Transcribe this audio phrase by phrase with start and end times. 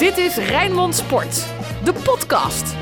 [0.00, 1.46] Dit is Rijnmond Sport,
[1.84, 2.74] de podcast.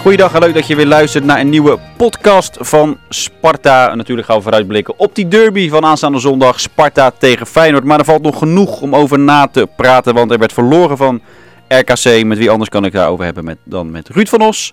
[0.00, 3.90] Goeiedag en leuk dat je weer luistert naar een nieuwe podcast van Sparta.
[3.90, 6.60] En natuurlijk gaan we vooruitblikken op die derby van aanstaande zondag.
[6.60, 7.84] Sparta tegen Feyenoord.
[7.84, 11.20] Maar er valt nog genoeg om over na te praten, want er werd verloren van
[11.68, 12.24] RKC.
[12.24, 14.72] Met wie anders kan ik daarover hebben met, dan met Ruud van Os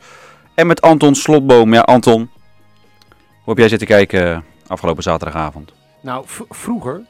[0.55, 1.73] en met Anton Slotboom.
[1.73, 2.29] Ja, Anton,
[3.09, 5.73] hoe heb jij zitten kijken afgelopen zaterdagavond?
[6.01, 7.01] Nou, vroeger,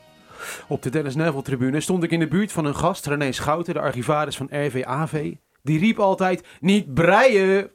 [0.68, 3.74] op de Dennis Neville tribune, stond ik in de buurt van een gast, René Schouten,
[3.74, 5.34] de archivaris van RVAV.
[5.64, 7.72] Die riep altijd, niet breien!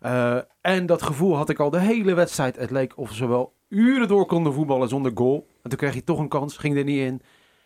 [0.00, 2.56] Eh, en dat gevoel had ik al de hele wedstrijd.
[2.56, 5.46] Het leek of ze wel uren door konden voetballen zonder goal.
[5.62, 7.22] En toen kreeg je toch een kans, ging er niet in.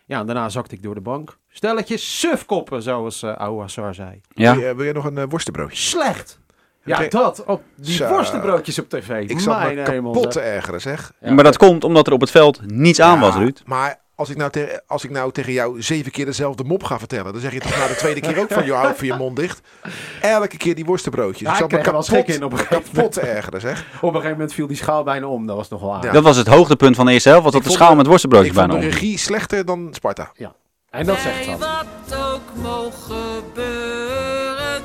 [0.06, 1.38] Ja, en daarna zakte ik door de bank.
[1.48, 4.20] Stelletje sufkoppen, zoals uh, Ouassar zei.
[4.28, 5.76] Ja, Wil, je, wil je nog een eh, worstenbroodje?
[5.76, 6.40] Slecht!
[6.84, 7.44] Ja, dat.
[7.44, 8.08] Op die Zo.
[8.08, 9.30] worstenbroodjes op tv.
[9.30, 11.12] Ik zat me Mijn hemel, kapot te ergeren, zeg.
[11.20, 11.32] Ja.
[11.32, 13.62] maar dat komt omdat er op het veld niets aan was, Ruud.
[13.64, 16.98] Maar als ik, nou te- als ik nou tegen jou zeven keer dezelfde mop ga
[16.98, 19.14] vertellen, dan zeg je toch na de tweede keer ook van, joh, hou even je
[19.14, 19.60] mond dicht.
[20.20, 21.40] Elke keer die worstenbroodjes.
[21.48, 23.80] Ja, ik zat me kapot, in op een gegeven kapot ergeren, zeg.
[23.96, 25.46] Op een gegeven moment viel die schaal bijna om.
[25.46, 26.02] Dat was nog wel aan.
[26.02, 26.12] Ja.
[26.12, 28.58] Dat was het hoogtepunt van de eerste helft, was dat de schaal met worstenbroodjes Ik
[28.58, 28.94] vond bijna de om.
[29.00, 30.32] regie slechter dan Sparta.
[30.90, 31.58] En dat zegt wat.
[31.58, 33.16] wat ook mogen
[33.54, 34.82] gebeuren.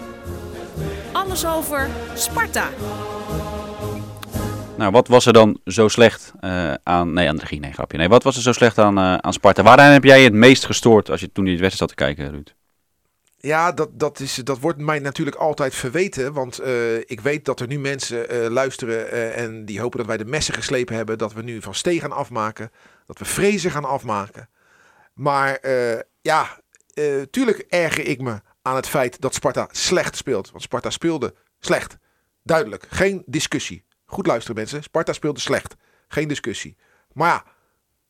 [1.12, 2.64] Alles over Sparta.
[4.82, 7.14] Nou, wat was er dan zo slecht eh, aan...
[7.14, 7.98] Nee, aan de regie, nee, grapje.
[7.98, 9.64] Nee, wat was er zo slecht aan, eh, aan Sparta?
[9.64, 12.56] Waaraan heb jij het meest gestoord als je toen de wedstrijd zat te kijken, Ruud?
[13.38, 16.34] Ja, dat, dat, is, dat wordt mij natuurlijk altijd verweten.
[16.34, 20.26] Want eh, ik weet dat er nu mensen luisteren en die hopen dat wij de
[20.26, 21.18] messen geslepen hebben.
[21.18, 22.72] Dat we nu van Stee gaan afmaken.
[23.06, 24.50] Dat we Vrezen gaan afmaken.
[25.14, 25.60] Maar
[26.22, 26.60] ja,
[27.32, 30.52] tuurlijk erger ik me aan het feit dat Sparta slecht speelt.
[30.52, 31.98] Want Sparta speelde slecht.
[32.44, 33.84] Duidelijk, geen discussie.
[34.12, 35.76] Goed luisteren mensen, Sparta speelde slecht.
[36.08, 36.76] Geen discussie.
[37.14, 37.44] Maar ja,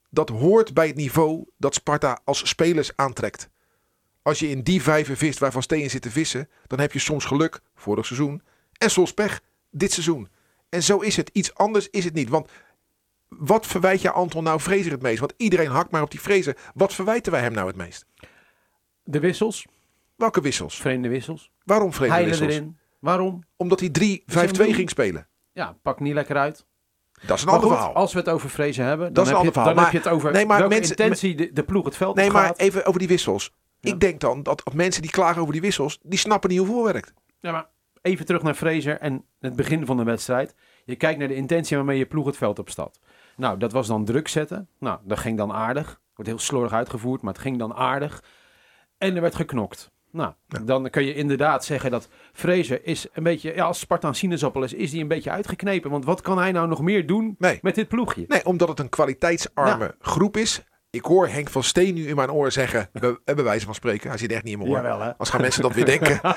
[0.09, 3.49] dat hoort bij het niveau dat Sparta als spelers aantrekt.
[4.21, 6.99] Als je in die vijver vist waar Van Steen zit te vissen, dan heb je
[6.99, 8.41] soms geluk, vorig seizoen,
[8.77, 10.29] en soms pech, dit seizoen.
[10.69, 11.29] En zo is het.
[11.33, 12.29] Iets anders is het niet.
[12.29, 12.49] Want
[13.27, 15.19] wat verwijt je Anton nou Fraser het meest?
[15.19, 16.57] Want iedereen hakt maar op die Fraser.
[16.73, 18.05] Wat verwijten wij hem nou het meest?
[19.03, 19.65] De wissels,
[20.15, 20.75] Welke wissels?
[20.79, 21.51] vreemde wissels.
[21.63, 22.53] Waarom vreemde Heilen wissels?
[22.53, 22.77] erin.
[22.99, 23.43] Waarom?
[23.55, 24.73] Omdat hij 3-5-2 doen?
[24.73, 25.27] ging spelen.
[25.53, 26.65] Ja, pak niet lekker uit.
[27.27, 27.95] Dat is een Maar ander goed, verhaal.
[27.95, 29.91] als we het over vrezen hebben, Dat dan, is een heb, je, ander dan verhaal.
[29.93, 32.27] heb je het over nee, maar welke mensen- intentie de, de ploeg het veld Nee,
[32.27, 32.57] op maar gaat.
[32.59, 33.53] even over die wissels.
[33.79, 33.91] Ja.
[33.93, 36.85] Ik denk dan dat mensen die klagen over die wissels, die snappen niet hoe voetbal
[36.91, 37.13] werkt.
[37.39, 37.67] Ja, maar
[38.01, 40.55] even terug naar Fraser en het begin van de wedstrijd.
[40.85, 42.99] Je kijkt naar de intentie waarmee je ploeg het veld opstapt.
[43.35, 44.67] Nou, dat was dan druk zetten.
[44.79, 45.99] Nou, dat ging dan aardig.
[46.15, 48.23] Wordt heel slordig uitgevoerd, maar het ging dan aardig.
[48.97, 49.91] En er werd geknokt.
[50.11, 50.59] Nou, Ja.
[50.59, 54.63] dan kun je inderdaad zeggen dat Fraser is een beetje, ja, als Sparta een sinaasappel
[54.63, 55.91] is, is hij een beetje uitgeknepen.
[55.91, 57.59] Want wat kan hij nou nog meer doen Nee.
[57.61, 58.25] met dit ploegje?
[58.27, 60.61] Nee, omdat het een kwaliteitsarme groep is.
[60.89, 64.09] Ik hoor Henk van Steen nu in mijn oor zeggen, bij, bij wijze van spreken,
[64.09, 64.77] hij zit echt niet in mijn oor.
[64.77, 65.17] Jawel, hè?
[65.17, 66.19] Als gaan mensen dat weer denken.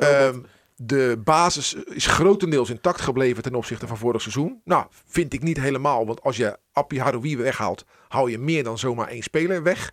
[0.00, 0.38] Ehm,
[0.76, 4.60] de basis is grotendeels intact gebleven ten opzichte van vorig seizoen.
[4.64, 6.06] Nou, vind ik niet helemaal.
[6.06, 9.92] Want als je Appie Haroui weghaalt, hou je meer dan zomaar één speler weg.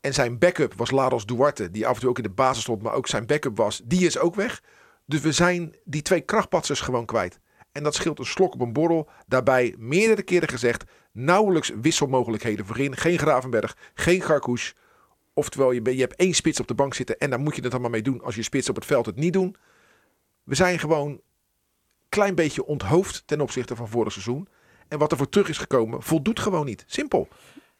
[0.00, 2.82] En zijn backup was Laros Duarte, die af en toe ook in de basis stond,
[2.82, 3.80] maar ook zijn backup was.
[3.84, 4.62] Die is ook weg.
[5.06, 7.38] Dus we zijn die twee krachtpatsers gewoon kwijt.
[7.72, 9.08] En dat scheelt een slok op een borrel.
[9.26, 12.96] Daarbij meerdere keren gezegd, nauwelijks wisselmogelijkheden voorin.
[12.96, 14.74] Geen Gravenberg, geen Garkouche.
[15.34, 17.72] Oftewel, je, je hebt één spits op de bank zitten en daar moet je het
[17.72, 19.56] allemaal mee doen als je spits op het veld het niet doen.
[20.42, 21.22] We zijn gewoon een
[22.08, 24.48] klein beetje onthoofd ten opzichte van vorig seizoen.
[24.88, 26.84] En wat er voor terug is gekomen, voldoet gewoon niet.
[26.86, 27.28] Simpel.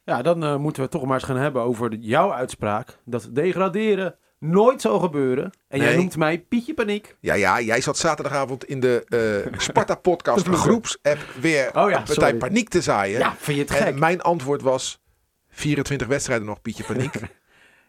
[0.04, 2.98] Ja, dan eh, moeten we toch maar eens gaan hebben over jouw uitspraak.
[3.04, 5.50] Dat degraderen nooit zal gebeuren.
[5.68, 7.16] En jij noemt mij Pietje Paniek.
[7.20, 9.04] Ja, ja, jij zat zaterdagavond in de
[9.52, 12.36] eh, Sparta-podcast groepsapp weer Oh ja, een partij sorry.
[12.36, 13.18] paniek te zaaien.
[13.18, 13.98] Ja, vind je het en gek?
[13.98, 15.02] mijn antwoord was
[15.48, 17.14] 24 wedstrijden nog, Pietje Paniek.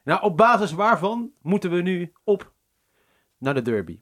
[0.04, 2.52] Nou, op basis waarvan moeten we nu op
[3.38, 4.00] naar de derby?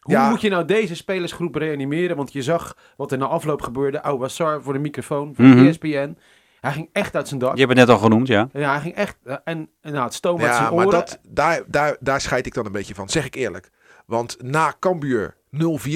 [0.00, 0.28] Hoe Ja.
[0.30, 2.16] moet je nou deze spelersgroep reanimeren?
[2.16, 4.02] Want je zag wat er na afloop gebeurde.
[4.02, 5.66] Ouassar voor de microfoon van Mhm.
[5.66, 6.16] ESPN.
[6.62, 7.52] Hij ging echt uit zijn dak.
[7.52, 8.48] Je hebt het net al genoemd, ja.
[8.52, 9.16] Ja, hij ging echt...
[9.24, 10.90] eh, en, en nou, het stoom uit ja, zijn maar oren.
[10.90, 13.70] dat, daar, daar, daar scheid ik dan een beetje van, zeg ik eerlijk.
[14.06, 15.90] Want na Cambuur 0-4,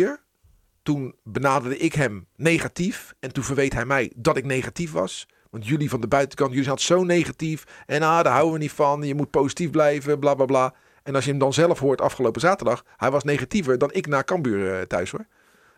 [0.83, 3.15] toen benaderde ik hem negatief.
[3.21, 5.27] En toen verweet hij mij dat ik negatief was.
[5.51, 7.65] Want jullie van de buitenkant, jullie zijn zo negatief.
[7.87, 9.03] En ah, daar houden we niet van.
[9.03, 10.75] Je moet positief blijven, bla bla bla.
[11.03, 14.23] En als je hem dan zelf hoort afgelopen zaterdag, hij was negatiever dan ik na
[14.23, 15.27] Cambuur eh, thuis hoor.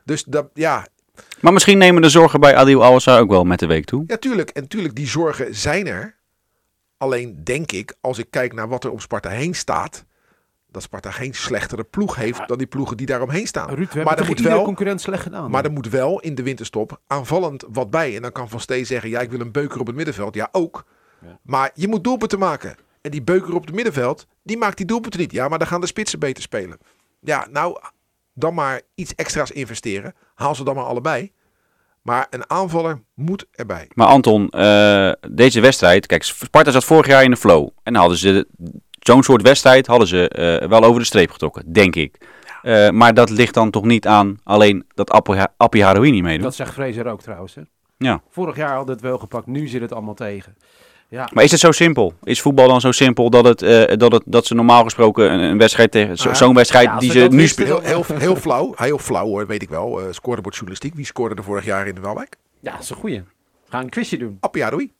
[0.04, 0.86] Dus dat, ja,
[1.40, 4.04] Maar misschien nemen de zorgen bij Adil Awassa ook wel met de week toe.
[4.06, 4.50] ja, tuurlijk.
[4.50, 6.16] En tuurlijk, die zorgen zijn er.
[6.96, 10.04] Alleen denk ik, als ik kijk naar wat er om Sparta heen staat,
[10.70, 13.68] dat Sparta geen slechtere ploeg heeft dan die ploegen die daaromheen staan.
[13.68, 15.50] Ruud, we hebben maar er moet wel, concurrent slecht gedaan.
[15.50, 18.16] maar er moet wel in de winterstop aanvallend wat bij.
[18.16, 20.34] En dan kan Van Steen zeggen, ja, ik wil een beuker op het middenveld.
[20.34, 20.84] Ja, ook.
[21.22, 21.38] Ja.
[21.42, 22.76] Maar je moet doelpunten maken.
[23.00, 25.32] En die beuker op het middenveld, die maakt die doelpunten niet.
[25.32, 26.78] Ja, maar dan gaan de spitsen beter spelen.
[27.20, 27.80] Ja, nou,
[28.38, 30.14] dan maar iets extra's investeren.
[30.34, 31.32] Haal ze dan maar allebei.
[32.02, 33.90] Maar een aanvaller moet erbij.
[33.94, 37.68] Maar Anton, eh, deze wedstrijd, kijk, Sparta zat vorig jaar in de flow.
[37.82, 38.46] En hadden ze
[38.98, 42.18] zo'n soort wedstrijd hadden ze eh, wel over de streep getrokken, denk ik.
[42.62, 46.42] Eh, maar dat ligt dan toch niet aan alleen dat Appie, Appie Haroui niet meedoet.
[46.42, 47.54] Dat zegt Fraser ook trouwens.
[47.54, 47.62] Hè?
[47.96, 48.20] Ja.
[48.28, 50.56] Vorig jaar hadden het wel gepakt, nu zit het allemaal tegen.
[51.10, 52.14] Ja, Maar is het zo simpel?
[52.22, 55.40] Is voetbal dan zo simpel dat, het, eh, dat, het, dat ze normaal gesproken een,
[55.40, 56.34] een wedstrijd tegen zo- Ja.
[56.34, 57.82] zo'n wedstrijd Ja, die ze nu spelen?
[57.84, 60.00] Heel, heel, heel flauw, heel flauw hoor, weet ik wel.
[60.02, 60.94] Uh, scorebordjournalistiek.
[60.94, 62.36] Wie scoorde er vorig jaar in de Welwijk?
[62.60, 63.18] ja, dat is een goeie.
[63.20, 64.36] We gaan een quizje doen.
[64.40, 64.92] Appie Haroui.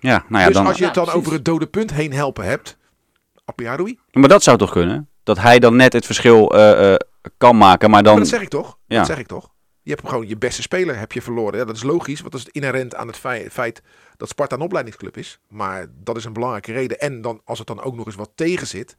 [0.00, 1.20] Ja, nou ja, dus dan, als je het Ja, dan precies.
[1.20, 2.76] over het dode punt heen helpen hebt,
[3.44, 3.98] Appie Haroui.
[4.12, 5.08] maar dat zou toch kunnen?
[5.22, 6.98] Dat hij dan net het verschil eh, eh,
[7.38, 8.12] kan maken, maar dan...
[8.12, 8.78] Maar dat zeg ik toch?
[8.86, 8.96] Ja.
[8.98, 9.50] Dat zeg ik toch?
[9.82, 11.58] Je hebt gewoon je beste speler heb je verloren.
[11.58, 13.82] Ja, dat is logisch, want dat is inherent aan het fei- feit
[14.16, 15.38] dat Sparta een opleidingsclub is.
[15.48, 17.00] Maar dat is een belangrijke reden.
[17.00, 18.96] En dan, als het dan ook nog eens wat tegen zit,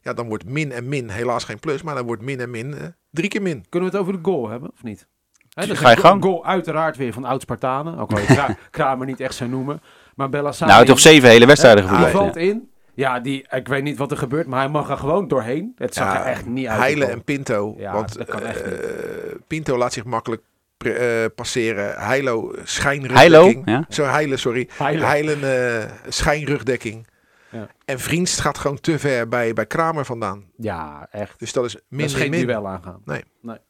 [0.00, 2.74] ja, dan wordt min en min helaas geen plus, maar dan wordt min en min
[2.74, 3.64] eh, drie keer min.
[3.68, 5.06] Kunnen we het over de goal hebben, of niet?
[5.48, 6.24] Hè, dat is Ga je een goal- gang.
[6.24, 7.98] goal uiteraard weer van oud-Spartanen.
[7.98, 8.18] Ook al
[8.70, 9.82] Kramer niet echt zou noemen.
[10.14, 10.72] Maar Bellassani...
[10.72, 12.24] nou, toch zeven hele wedstrijden die gevoetbald.
[12.24, 12.40] valt ja.
[12.50, 12.70] in.
[12.94, 15.72] Ja, die, ik weet niet wat er gebeurt, maar hij mag er gewoon doorheen.
[15.76, 16.80] Het zag Ja, er echt niet uit.
[16.80, 17.74] Heilen en Pinto.
[17.78, 19.46] Ja, want dat kan echt eh, niet.
[19.46, 20.42] Pinto laat zich makkelijk
[20.76, 21.84] pre- eh, passeren.
[21.96, 22.60] Heilo Heilo?
[22.64, 23.62] schijnrugdekking.
[23.64, 23.84] Ja?
[23.88, 24.68] Zo Heilen, sorry.
[24.72, 25.06] Heilen.
[25.08, 25.42] Heilen
[25.82, 27.06] eh, schijnrugdekking.
[27.50, 27.66] Ja.
[27.84, 30.44] En Vriends gaat gewoon te ver bij, bij Kramer vandaan.
[30.56, 31.38] Ja, echt.
[31.38, 32.46] Dus dat is min Dat is geen min.
[32.46, 33.00] duel aangaan.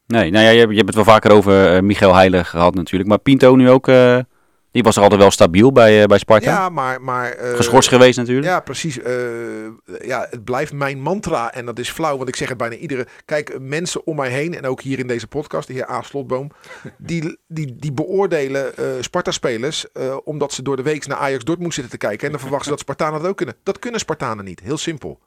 [0.07, 2.75] Nee, nou ja, je, hebt- je hebt het wel vaker over eh Michael Heilig gehad
[2.75, 3.09] natuurlijk.
[3.11, 4.19] Maar Pinto nu ook, eh,
[4.75, 6.51] die was er altijd wel stabiel bij, eh, bij Sparta.
[6.51, 7.03] Ja, maar...
[7.03, 8.47] maar eh, Geschorst geweest natuurlijk.
[8.47, 9.03] Ja, precies.
[9.03, 9.15] eh,
[10.03, 13.07] ja, het blijft mijn mantra en dat is flauw, want ik zeg het bijna iedere...
[13.25, 16.03] Kijk, mensen om mij heen en ook hier in deze podcast, de heer A.
[16.03, 16.51] Slotboom,
[16.99, 19.87] die, die, die beoordelen Sparta-spelers
[20.25, 22.71] omdat ze door de week naar Ajax Dortmund zitten te kijken en dan verwachten ze
[22.71, 23.57] dat Spartanen dat ook kunnen.
[23.63, 25.21] Dat kunnen Spartanen niet, heel simpel.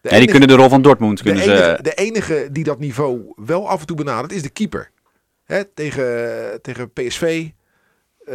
[0.00, 1.18] Ja, die kunnen de rol van Dortmund.
[1.18, 4.32] de, Kunnen ze, enige, eh, de enige die dat niveau wel af en toe benadert
[4.32, 4.90] is de keeper.
[5.44, 7.48] Hè, tegen, tegen PSV
[8.26, 8.34] eh,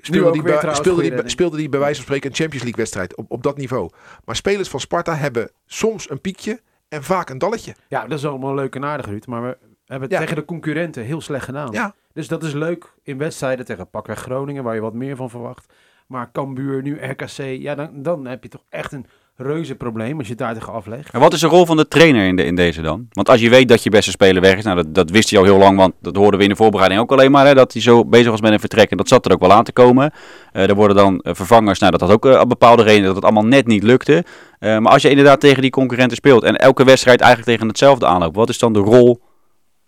[0.00, 1.30] speelde, die bij, speelde, die, bij- redding.
[1.30, 3.90] speelde die bij wijze van spreken een Champions League wedstrijd op, op dat niveau.
[4.24, 7.74] Maar spelers van Sparta hebben soms een piekje en vaak een dalletje.
[7.88, 9.26] Ja, dat is allemaal leuk en aardig, Ruud.
[9.26, 9.56] Maar we
[9.86, 10.18] hebben het Ja.
[10.18, 11.72] tegen de concurrenten heel slecht gedaan.
[11.72, 15.30] Ja, Dus dat is leuk in wedstrijden tegen pakweg Groningen, waar je wat meer van
[15.30, 15.72] verwacht.
[16.06, 19.06] Maar Cambuur, nu RKC, ja, dan, dan heb je toch echt een
[19.36, 21.12] reuze probleem als je het daar tegen aflegt.
[21.12, 23.06] En wat is de rol van de trainer in, de, in deze dan?
[23.10, 25.38] Want als je weet dat je beste speler weg is, nou dat, dat wist hij
[25.38, 27.72] al heel lang, want dat hoorden we in de voorbereiding ook alleen maar, hè, dat
[27.72, 28.90] hij zo bezig was met een vertrek.
[28.90, 30.12] En dat zat er ook wel aan te komen.
[30.52, 33.24] Eh, er worden dan eh, vervangers, nou dat had ook eh, bepaalde redenen dat het
[33.24, 34.24] allemaal net niet lukte.
[34.58, 38.06] Eh, maar als je inderdaad tegen die concurrenten speelt en elke wedstrijd eigenlijk tegen hetzelfde
[38.06, 39.20] aanloopt, wat is dan de rol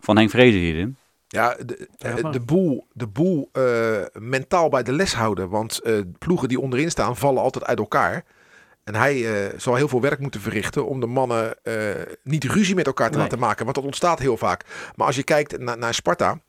[0.00, 0.96] van Henk Vrezen hierin?
[1.35, 1.88] ja de,
[2.31, 3.62] de boel, de boel eh,
[4.12, 5.49] mentaal bij de les houden.
[5.49, 8.25] Want eh, ploegen die onderin staan vallen altijd uit elkaar.
[8.84, 11.75] En hij eh, zal heel veel werk moeten verrichten om de mannen eh,
[12.22, 13.22] niet ruzie met elkaar te Nee.
[13.22, 13.64] laten maken.
[13.64, 14.64] Want dat ontstaat heel vaak.
[14.96, 16.40] Maar als je kijkt na- naar Sparta.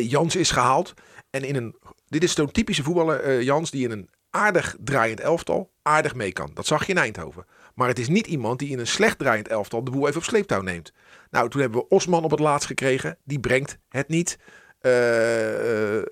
[0.00, 0.94] Jans is gehaald.
[1.30, 1.76] En in een.
[2.08, 6.32] Dit is zo'n typische voetballer, eh, Jans, die in een aardig draaiend elftal aardig mee
[6.32, 6.50] kan.
[6.54, 7.46] Dat zag je in Eindhoven.
[7.74, 10.24] Maar het is niet iemand die in een slecht draaiend elftal de boel even op
[10.24, 10.92] sleeptouw neemt.
[11.30, 13.18] Nou, toen hebben we Osman op het laatst gekregen.
[13.24, 14.38] Die brengt het niet.
[14.82, 16.06] Hoe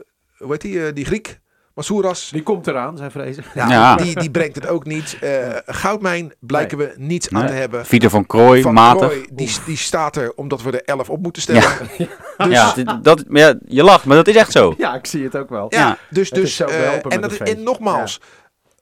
[0.49, 0.93] heet die?
[0.93, 1.40] die Griek?
[1.81, 2.29] Masouras.
[2.31, 3.45] Die komt eraan, zei Vrezen.
[3.55, 3.97] Ja, Ja.
[3.97, 5.17] Die, die brengt het ook niet.
[5.21, 7.87] Eh, Goudmijn blijken we niets aan te hebben.
[7.87, 9.09] Vieter van Krooi, Van matig.
[9.09, 11.63] Krooi, die, die staat er omdat we er 11 op moeten stellen.
[11.63, 12.07] Ja.
[12.47, 14.75] Dus, Ja, dat, maar ja, je lacht, maar dat is echt zo.
[14.79, 15.67] Ja, ik zie het ook wel.
[15.69, 15.99] Ja, Ja.
[16.11, 18.21] dus, is dus zo behelpen en, dat, het en nogmaals,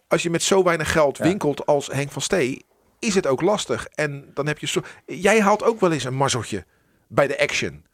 [0.08, 1.24] als je met zo weinig geld Ja.
[1.24, 2.64] winkelt als Henk van Stee,
[2.98, 3.86] is het ook lastig.
[3.94, 4.80] En dan heb je zo.
[5.06, 6.64] Jij haalt ook wel eens een mazzeltje
[7.08, 7.84] bij de action.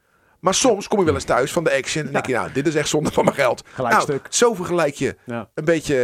[0.45, 2.67] Maar soms kom je wel eens thuis van de action en denk je, nou, dit
[2.67, 3.63] is echt zonde van mijn geld.
[3.75, 5.51] Gelijk nou, zo vergelijk je Ja.
[5.55, 5.97] een beetje,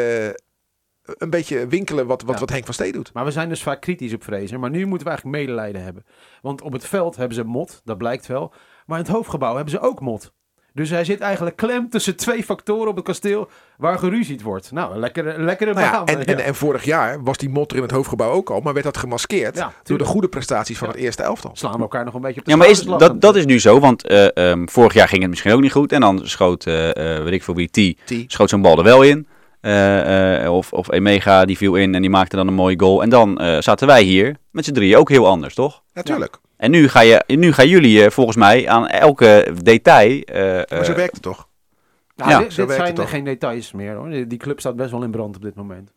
[1.02, 2.40] een beetje winkelen wat, wat, Ja.
[2.40, 3.12] wat Henk van Stee doet.
[3.12, 4.60] Maar we zijn dus vaak kritisch op Vrezen.
[4.60, 6.04] Maar nu moeten we eigenlijk medelijden hebben.
[6.42, 8.52] Want op het veld hebben ze mot, dat blijkt wel.
[8.86, 10.32] Maar in het hoofdgebouw hebben ze ook mot.
[10.74, 14.72] Dus hij zit eigenlijk klem tussen twee factoren op het kasteel waar geruzied wordt.
[14.72, 16.06] Nou, een lekkere, een lekkere Nou ja, baan.
[16.06, 16.42] en, en, Ja.
[16.44, 19.56] en vorig jaar was die motter in het hoofdgebouw ook al, maar werd dat gemaskeerd
[19.56, 20.92] Ja, door de goede prestaties van Ja.
[20.94, 21.50] het eerste elftal.
[21.54, 23.60] Slaan we elkaar nog een beetje op de Ja, maar is, dat, dat is nu
[23.60, 25.92] zo, want eh, ehm, vorig jaar ging het misschien ook niet goed.
[25.92, 29.02] En dan schoot, eh, eh, weet ik veel wie, T, schoot zo'n bal er wel
[29.02, 29.26] in.
[29.60, 33.02] Eh, eh, of, of Emega, die viel in en die maakte dan een mooie goal.
[33.02, 35.82] En dan eh, zaten wij hier met z'n drieën ook heel anders, toch?
[35.94, 36.38] Natuurlijk.
[36.60, 40.20] En nu, ga je, nu gaan jullie eh, volgens mij aan elke detail...
[40.20, 41.48] eh, Maar zo eh, werkt het toch?
[42.16, 43.10] Nou, Ja, dit, zo zijn toch.
[43.10, 44.10] geen details meer hoor.
[44.10, 45.90] Die club staat best wel in brand op dit moment.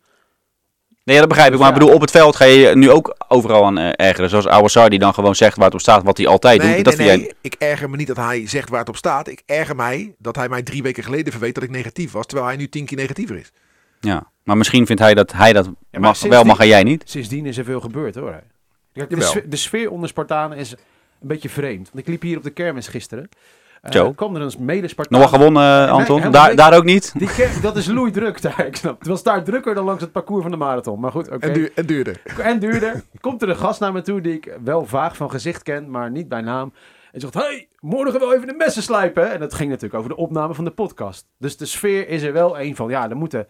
[1.04, 1.58] Nee, ja, dat begrijp ik.
[1.58, 1.74] Maar Ja.
[1.74, 4.30] ik bedoel, op het veld ga je je nu ook overal aan eh, ergeren.
[4.30, 6.84] Zoals Awasar die dan gewoon zegt waar het op staat, wat hij altijd Nee, doet.
[6.84, 7.18] Dat nee, nee.
[7.18, 7.32] jij...
[7.40, 9.28] Ik erger me niet dat hij zegt waar het op staat.
[9.28, 12.26] Ik erger mij dat hij mij drie weken geleden verweet dat ik negatief was.
[12.26, 13.52] Terwijl hij nu tien keer negatiever is.
[14.00, 14.26] Ja.
[14.44, 17.02] Maar misschien vindt hij dat hij dat maar mag, wel mag en jij niet.
[17.06, 18.42] Sindsdien is er veel gebeurd hoor.
[18.94, 20.78] Kijk, de, sfeer, de sfeer onder Spartanen is een
[21.20, 21.90] beetje vreemd.
[21.92, 23.28] Want ik liep hier op de kermis gisteren.
[23.82, 24.12] Eh, Zo.
[24.12, 25.20] kwam er een mede-Spartaan.
[25.20, 26.30] Nog wel gewonnen, eh, Anton?
[26.30, 27.12] Daar, daar ook niet?
[27.18, 27.28] Die
[27.62, 28.98] dat is loei druk daar, ik snap.
[28.98, 31.00] Het was daar drukker dan langs het parcours van de marathon.
[31.00, 31.46] Maar goed, oké.
[31.46, 32.20] En, duur, en duurder.
[32.38, 33.02] En duurder.
[33.20, 36.10] Komt er een gast naar me toe die ik wel vaag van gezicht ken, maar
[36.10, 36.72] niet bij naam.
[37.12, 39.26] En zegt, hey, morgen wel even de messen slijpen.
[39.26, 41.26] hè?" En dat ging natuurlijk over de opname van de podcast.
[41.38, 43.46] Dus de sfeer is er wel een van, ja, er moeten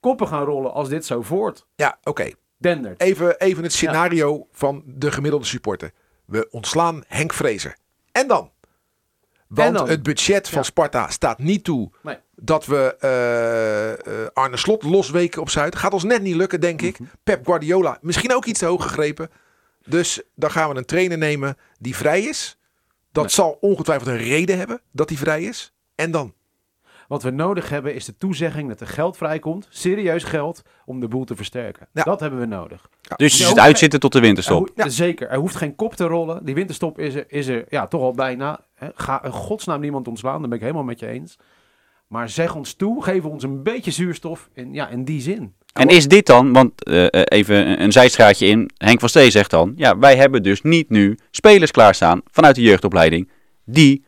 [0.00, 2.30] koppen gaan rollen als dit zo voort Ja, oké.
[2.58, 3.00] Dendert.
[3.00, 5.90] Even, even het scenario van de gemiddelde supporter.
[6.24, 7.76] We ontslaan Henk Vrezer.
[8.12, 8.50] En dan?
[9.48, 9.88] Want En dan?
[9.88, 10.64] het budget van Ja.
[10.64, 12.16] Sparta staat niet toe Nee.
[12.36, 15.76] dat we eh, Arne Slot losweken op Zuid.
[15.76, 16.98] Gaat ons net niet lukken, denk ik.
[16.98, 17.08] Mhm.
[17.24, 19.30] Pep Guardiola, misschien ook iets te hoog gegrepen.
[19.84, 22.58] Dus dan gaan we een trainer nemen die vrij is.
[23.12, 23.32] Dat Nee.
[23.32, 25.72] zal ongetwijfeld een reden hebben dat hij vrij is.
[25.94, 26.34] En dan?
[27.08, 31.08] Wat we nodig hebben is de toezegging dat er geld vrijkomt, serieus geld, om de
[31.08, 31.88] boel te versterken.
[31.92, 32.02] Ja.
[32.02, 32.88] Dat hebben we nodig.
[33.16, 34.70] Dus je zit uitzitten tot de Er winterstop.
[34.76, 36.44] Zeker, er hoeft geen kop te rollen.
[36.44, 38.60] Die winterstop is er, is er ja, toch al bijna.
[38.74, 38.88] Hè.
[38.94, 41.38] Ga in godsnaam niemand ontslaan, daar ben ik helemaal met je eens.
[42.06, 45.54] Maar zeg ons toe, geef ons een beetje zuurstof in, ja, in die zin.
[45.72, 49.50] En is dit dan, want eh, eh, even een, zijstraatje in, Henk van Stee zegt
[49.50, 53.30] dan, ja, wij hebben dus niet nu spelers klaarstaan vanuit de jeugdopleiding,
[53.64, 54.04] die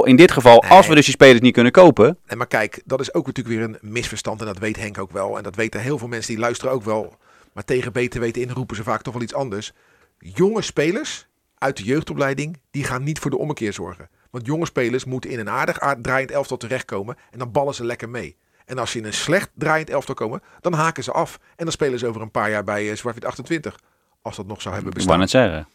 [0.00, 3.00] in dit geval, als we dus die spelers niet kunnen kopen, Nee, maar kijk, dat
[3.00, 4.40] is ook natuurlijk weer een misverstand.
[4.40, 5.36] En dat weet Henk ook wel.
[5.36, 7.16] En dat weten heel veel mensen die luisteren ook wel.
[7.52, 9.72] Maar tegen beter weten in roepen ze vaak toch wel iets anders.
[10.18, 11.26] Jonge spelers
[11.58, 14.08] uit de jeugdopleiding, die gaan niet voor de ommekeer zorgen.
[14.30, 17.16] Want jonge spelers moeten in een aardig aard- draaiend elftal terechtkomen.
[17.30, 18.36] En dan ballen ze lekker mee.
[18.64, 21.38] En als ze in een slecht draaiend elftal komen, dan haken ze af.
[21.56, 23.78] En dan spelen ze over een paar jaar bij uh, Zwartwit 28.
[24.22, 25.42] Als dat nog zou hebben ik wou bestaan.
[25.42, 25.68] net zeggen,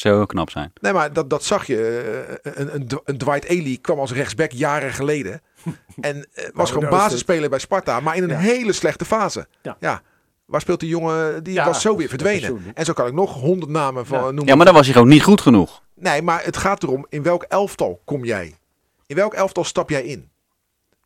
[0.00, 0.72] zou heel knap zijn.
[0.80, 2.38] Nee, maar dat, dat zag je.
[2.42, 5.40] eh, Een, een, een Dwight Ely kwam als rechtsback jaren geleden.
[6.00, 8.38] En eh, was gewoon basisspeler bij Sparta, maar in een Ja.
[8.38, 9.46] hele slechte fase.
[9.62, 9.76] Ja.
[9.80, 10.02] Ja.
[10.44, 11.44] Waar speelt die jongen?
[11.44, 12.62] Die Ja, was zo weer verdwenen.
[12.74, 14.24] En zo kan ik nog honderd namen van Ja.
[14.24, 14.46] noemen.
[14.46, 15.82] Ja, maar dan was hij gewoon niet goed genoeg.
[15.94, 18.54] Nee, maar het gaat erom in welk elftal kom jij?
[19.06, 20.30] In welk elftal stap jij in?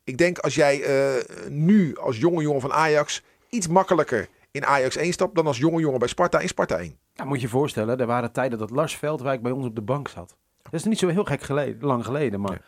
[0.05, 4.97] Ik denk als jij eh, nu als jonge jongen van Ajax iets makkelijker in Ajax
[4.97, 6.97] 1 stapt dan als jonge jongen bij Sparta in Sparta 1.
[7.17, 9.81] Ja, moet je je voorstellen, er waren tijden dat Lars Veldwijk bij ons op de
[9.83, 10.37] bank zat.
[10.63, 12.61] Dat is niet zo heel gek geleden, lang geleden, maar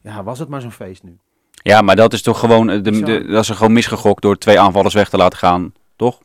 [0.00, 1.18] ja, was het maar zo'n feest nu.
[1.50, 4.38] Ja, maar dat is toch gewoon, eh, de, de, dat is er gewoon misgegokt door
[4.38, 6.20] twee aanvallers weg te laten gaan, toch?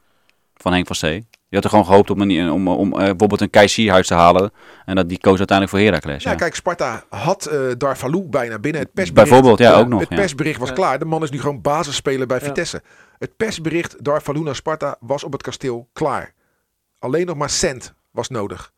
[0.56, 1.28] Van Henk van Stee.
[1.50, 4.14] Je had er gewoon gehoopt om, een, om, om eh, bijvoorbeeld een Kai Sierhuis te
[4.14, 4.52] halen.
[4.86, 6.24] En dat, die koos uiteindelijk voor Heracles.
[6.24, 6.36] Ja, Ja.
[6.38, 8.82] kijk, Sparta had eh Darvalu bijna binnen.
[8.82, 10.00] Het persbericht, Bijvoorbeeld, ja, ook nog.
[10.00, 10.16] Het ja.
[10.16, 10.76] persbericht was Ja.
[10.76, 11.00] klaar.
[11.00, 12.46] De man is nu gewoon basisspeler bij Ja.
[12.46, 12.82] Vitesse.
[13.18, 16.34] Het persbericht Darvalu naar Sparta was op het kasteel klaar.
[17.00, 18.72] Alleen nog maar cent was nodig.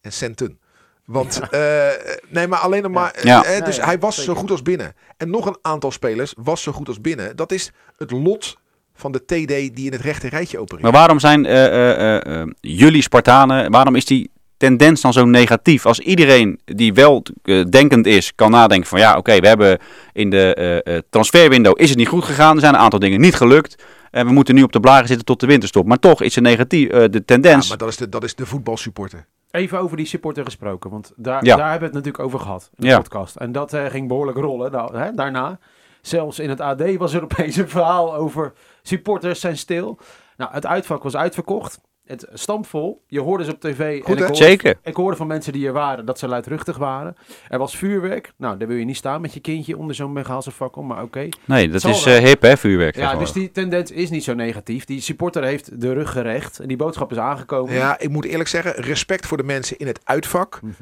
[0.00, 0.58] En centen.
[1.04, 1.86] Want, eh,
[2.28, 3.10] nee, maar alleen nog maar...
[3.10, 3.44] eh, Ja.
[3.44, 4.34] eh, dus Ja, ja, hij was zeker.
[4.34, 4.94] zo goed als binnen.
[5.16, 7.36] En nog een aantal spelers was zo goed als binnen.
[7.36, 8.58] Dat is het lot
[8.94, 10.82] van de TD die in het rechte rijtje opereert.
[10.82, 15.24] Maar waarom zijn eh, eh, eh, eh, jullie Spartanen, waarom is die tendens dan zo
[15.24, 15.86] negatief?
[15.86, 19.78] Als iedereen die wel eh, denkend is, kan nadenken van ja, oké, we hebben
[20.12, 22.54] in de eh, eh, transferwindow is het niet goed gegaan.
[22.54, 23.82] Er zijn een aantal dingen niet gelukt.
[24.10, 25.86] En we moeten nu op de blaren zitten tot de winterstop.
[25.86, 27.68] Maar toch is er negatief, eh, de ja, tendens.
[27.68, 29.26] maar dat is de, dat is de voetbalsupporter.
[29.50, 31.56] Even over die supporter gesproken, want daar, Ja.
[31.56, 32.96] daar hebben we het natuurlijk over gehad in de Ja.
[32.96, 33.36] podcast.
[33.36, 35.58] En dat eh, ging behoorlijk rollen nou, hè, daarna.
[36.02, 39.98] Zelfs in het AD was er opeens een verhaal over supporters zijn stil.
[40.36, 41.80] Nou, het uitvak was uitverkocht.
[42.08, 43.02] Het stampvol.
[43.06, 43.98] Je hoorde ze op tv.
[43.98, 44.78] Goed, en ik hoorde, Zeker.
[44.82, 47.16] ik hoorde van mensen die er waren dat ze luidruchtig waren.
[47.48, 48.32] Er was vuurwerk.
[48.36, 51.28] Nou, daar wil je niet staan met je kindje onder zo'n megaalse fakkel, maar oké.
[51.44, 52.96] Nee, dat Zal is eh, hip hè, vuurwerk.
[52.96, 54.84] Ja, dus die tendens is niet zo negatief.
[54.84, 56.58] Die supporter heeft de rug gerecht.
[56.58, 57.74] En die boodschap is aangekomen.
[57.74, 60.60] Ja, ik moet eerlijk zeggen, respect voor de mensen in het uitvak.
[60.62, 60.72] Mhm.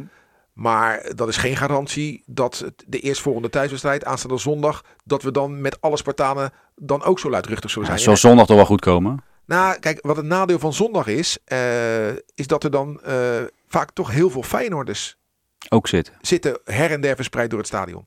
[0.52, 5.80] Maar dat is geen garantie dat de eerstvolgende thuiswedstrijd, aanstaande zondag, dat we dan met
[5.80, 8.04] alle Spartanen dan ook zo luidruchtig zullen Ja, zijn.
[8.04, 9.22] zal zondag toch wel goed komen?
[9.46, 13.90] Nou, kijk, wat het nadeel van zondag is, eh, is dat er dan eh, vaak
[13.90, 15.16] toch heel veel Feyenoorders
[15.68, 16.14] Ook zitten.
[16.20, 18.06] zitten her en der verspreid door het stadion.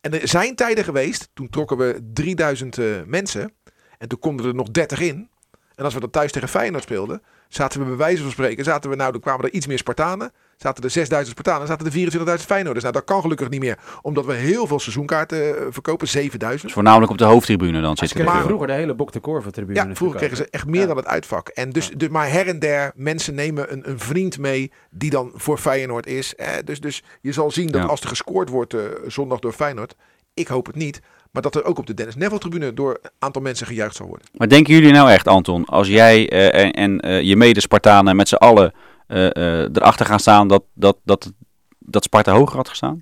[0.00, 3.52] En er zijn tijden geweest, toen trokken we 3000 eh, mensen
[3.98, 5.30] en toen konden er nog 30 in.
[5.74, 8.90] En als we dan thuis tegen Feyenoord speelden, zaten we bij wijze van spreken, zaten
[8.90, 10.32] we nou, dan kwamen er iets meer Spartanen.
[10.62, 12.84] Zaten er 6000 Spartanen, zaten er 24.000 Feyenoorders.
[12.84, 16.62] Nou, dat kan gelukkig niet meer, omdat we heel veel seizoenkaarten eh, verkopen, 7000.
[16.62, 18.24] Dus voornamelijk op de hoofdtribune dan zitten.
[18.30, 18.40] veel.
[18.42, 19.84] vroeger de hele Bok de Korver tribune.
[19.88, 20.86] Ja, vroeger kregen ze echt meer Ja.
[20.86, 21.48] dan het uitvak.
[21.48, 25.30] En dus, dus maar her en der, mensen nemen een, een vriend mee die dan
[25.34, 26.34] voor Feyenoord is.
[26.34, 27.86] Eh, dus, dus je zal zien dat Ja.
[27.88, 29.94] als er gescoord wordt eh, zondag door Feyenoord,
[30.34, 31.00] ik hoop het niet,
[31.30, 34.06] maar dat er ook op de Dennis Neville tribune door een aantal mensen gejuicht zal
[34.06, 34.26] worden.
[34.36, 38.28] Maar denken jullie nou echt, Anton, als jij eh, en, en eh, je mede-Spartanen met
[38.28, 38.72] z'n allen
[39.16, 41.32] erachter gaan staan dat, dat, dat,
[41.78, 43.00] dat Sparta hoger had gestaan?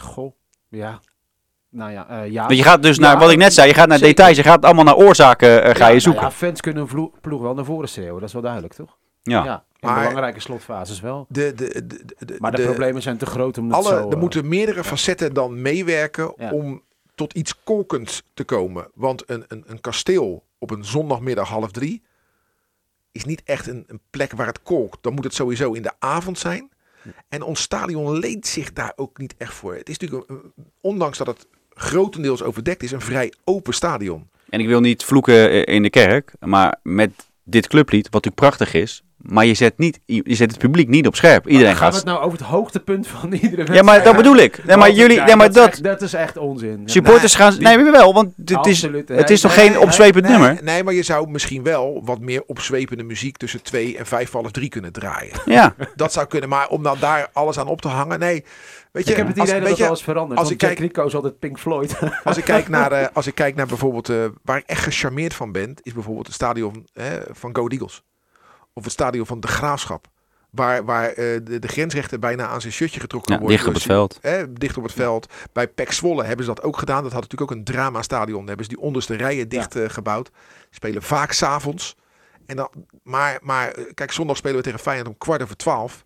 [0.00, 0.32] Goh,
[0.68, 1.00] ja.
[1.70, 2.46] Nou ja, eh, ja.
[2.46, 4.14] Want je gaat dus Ja, naar, wat ik net zei, je gaat naar zeker.
[4.14, 4.36] details.
[4.36, 6.22] Je gaat allemaal naar oorzaken eh, ga Ja, je nou zoeken.
[6.22, 8.96] ja, fans kunnen een vlo- ploeg wel naar voren schreeuwen, dat is wel duidelijk, toch?
[9.22, 9.64] Ja.
[9.78, 11.26] in Maar- belangrijke slotfases wel.
[11.28, 14.06] De, de, de, de, Maar de, de- problemen zijn te groot om dat alle, zo...
[14.08, 16.50] er eh, moeten meerdere facetten dan meewerken Ja.
[16.52, 16.82] om
[17.14, 18.90] tot iets kolkends te komen.
[18.94, 22.02] Want een, een, een kasteel op een zondagmiddag half drie
[23.12, 25.02] is niet echt een, een plek waar het kolkt.
[25.02, 26.70] Dan moet het sowieso in de avond zijn.
[27.28, 29.74] En ons stadion leent zich daar ook niet echt voor.
[29.74, 30.32] Het is natuurlijk,
[30.80, 34.30] ondanks dat het grotendeels overdekt is, een vrij open stadion.
[34.48, 37.10] En ik wil niet vloeken eh, in de kerk, maar met
[37.44, 41.06] dit clublied, wat natuurlijk prachtig is, maar je zet, niet, je zet het publiek niet
[41.06, 41.48] op scherp.
[41.48, 41.94] Iedereen Gaan we gaat...
[41.94, 43.74] het nou over het hoogtepunt van iedere wedstrijd?
[43.78, 44.64] Ja, maar dat bedoel ik.
[44.64, 46.82] Nee, maar Dat- jullie, nee, maar dat, is dat, is echt onzin.
[46.84, 47.54] supporters gaan...
[47.58, 50.58] Nee, maar wel, want het is, het is toch geen opzwepend nummer?
[50.62, 54.50] Nee, maar je zou misschien wel wat meer opzwepende muziek tussen twee en vijf half
[54.50, 55.32] drie kunnen draaien.
[55.52, 55.74] Ja.
[55.96, 58.44] Dat zou kunnen, maar om dan daar alles aan op te hangen, nee.
[58.92, 60.40] Weet je, Ik heb het als- idee dat weet dat je, alles verandert.
[60.40, 61.98] als ik kijk- Rico is altijd Pink Floyd.
[62.24, 65.34] Als ik kijk naar, eh, als ik kijk naar bijvoorbeeld, eh, waar ik echt gecharmeerd
[65.34, 68.02] van ben, is bijvoorbeeld het stadion eh, van Go Eagles.
[68.72, 70.10] Of het stadion van de Graafschap.
[70.50, 73.54] Waar, waar eh, de, de grensrechter bijna aan zijn shirtje getrokken ja, wordt.
[73.54, 74.18] dicht op het veld.
[74.22, 75.32] Eh, dicht op het veld.
[75.52, 77.02] Bij Pek Zwolle hebben ze dat ook gedaan.
[77.02, 78.38] Dat had natuurlijk ook een drama-stadion.
[78.38, 80.30] Daar hebben ze die onderste rijen dicht eh, gebouwd.
[80.70, 81.96] Spelen vaak s'avonds.
[82.46, 82.68] En dan,
[83.02, 86.04] maar, maar eh, kijk, zondag spelen we tegen Feyenoord om kwart over twaalf.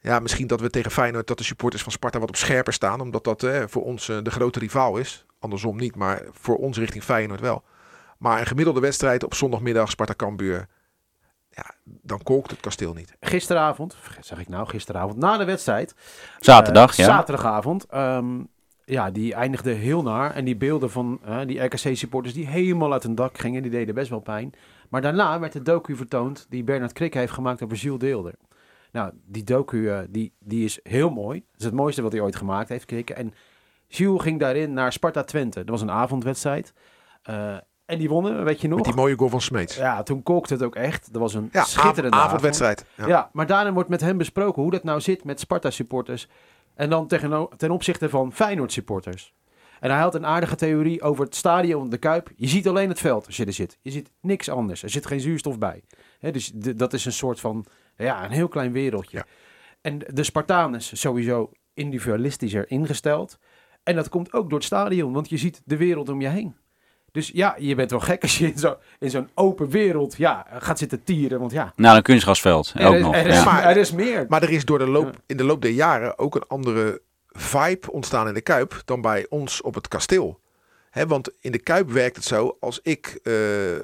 [0.00, 3.00] Ja, misschien dat we tegen Feyenoord, dat de supporters van Sparta wat op scherper staan.
[3.00, 5.26] Omdat dat eh, voor ons de grote rivaal is.
[5.38, 7.62] Andersom niet, maar voor ons richting Feyenoord wel.
[8.18, 10.68] Maar een gemiddelde wedstrijd op zondagmiddag Sparta-Cambuur.
[11.84, 13.16] Dan kolkt het kasteel niet.
[13.20, 15.94] gisteravond, zeg ik nou, gisteravond, na de wedstrijd.
[16.40, 17.04] Zaterdag, eh, ja.
[17.04, 17.86] Zaterdagavond.
[17.86, 18.40] ehm,
[18.84, 20.34] ja, die eindigde heel naar.
[20.34, 23.94] En die beelden van eh, die RKC-supporters die helemaal uit hun dak gingen, die deden
[23.94, 24.52] best wel pijn.
[24.88, 28.34] Maar daarna werd de docu vertoond die Bernard Krikke heeft gemaakt over Jules Deelder.
[28.92, 31.38] Nou, die docu eh, die, die is heel mooi.
[31.50, 33.14] Dat is het mooiste wat hij ooit gemaakt heeft, Krikke.
[33.14, 33.34] En
[33.86, 35.58] Jules ging daarin naar Sparta Twente.
[35.58, 36.72] Dat was een avondwedstrijd.
[37.92, 38.76] En die wonnen, weet je nog?
[38.76, 39.76] Met die mooie goal van Smeets.
[39.76, 41.12] Ja, toen kookte het ook echt.
[41.12, 42.24] Dat was een Ja, schitterende av- avond.
[42.26, 42.84] avondwedstrijd.
[42.96, 43.06] Ja.
[43.06, 43.30] Ja.
[43.32, 46.28] maar daarin wordt met hem besproken hoe dat nou zit met Sparta-supporters.
[46.74, 49.34] En dan tegen, ten opzichte van Feyenoord-supporters.
[49.80, 52.30] En hij had een aardige theorie over het stadion, de Kuip.
[52.36, 53.78] Je ziet alleen het veld als je er zit.
[53.82, 54.82] Je ziet niks anders.
[54.82, 55.82] Er zit geen zuurstof bij.
[56.20, 57.64] Dus dat is een soort van,
[57.96, 59.16] ja, een heel klein wereldje.
[59.16, 59.24] Ja.
[59.80, 63.38] En de Spartaan is sowieso individualistischer ingesteld.
[63.82, 66.56] En dat komt ook door het stadion, want je ziet de wereld om je heen.
[67.12, 70.46] Dus ja, je bent wel gek als je in zo- in zo'n open wereld ja,
[70.58, 71.38] gaat zitten tieren.
[71.38, 72.72] Want ja, Nou, een kunstgrasveld.
[72.76, 73.14] er Ook is, nog.
[73.14, 73.44] er, is, ja.
[73.44, 74.26] Maar- er is meer.
[74.28, 77.90] Maar er is door de loop, in de loop der jaren ook een andere vibe
[77.92, 80.40] ontstaan in de Kuip dan bij ons op het kasteel.
[80.90, 83.82] Hè, want in de Kuip werkt het zo, als ik eh, eh,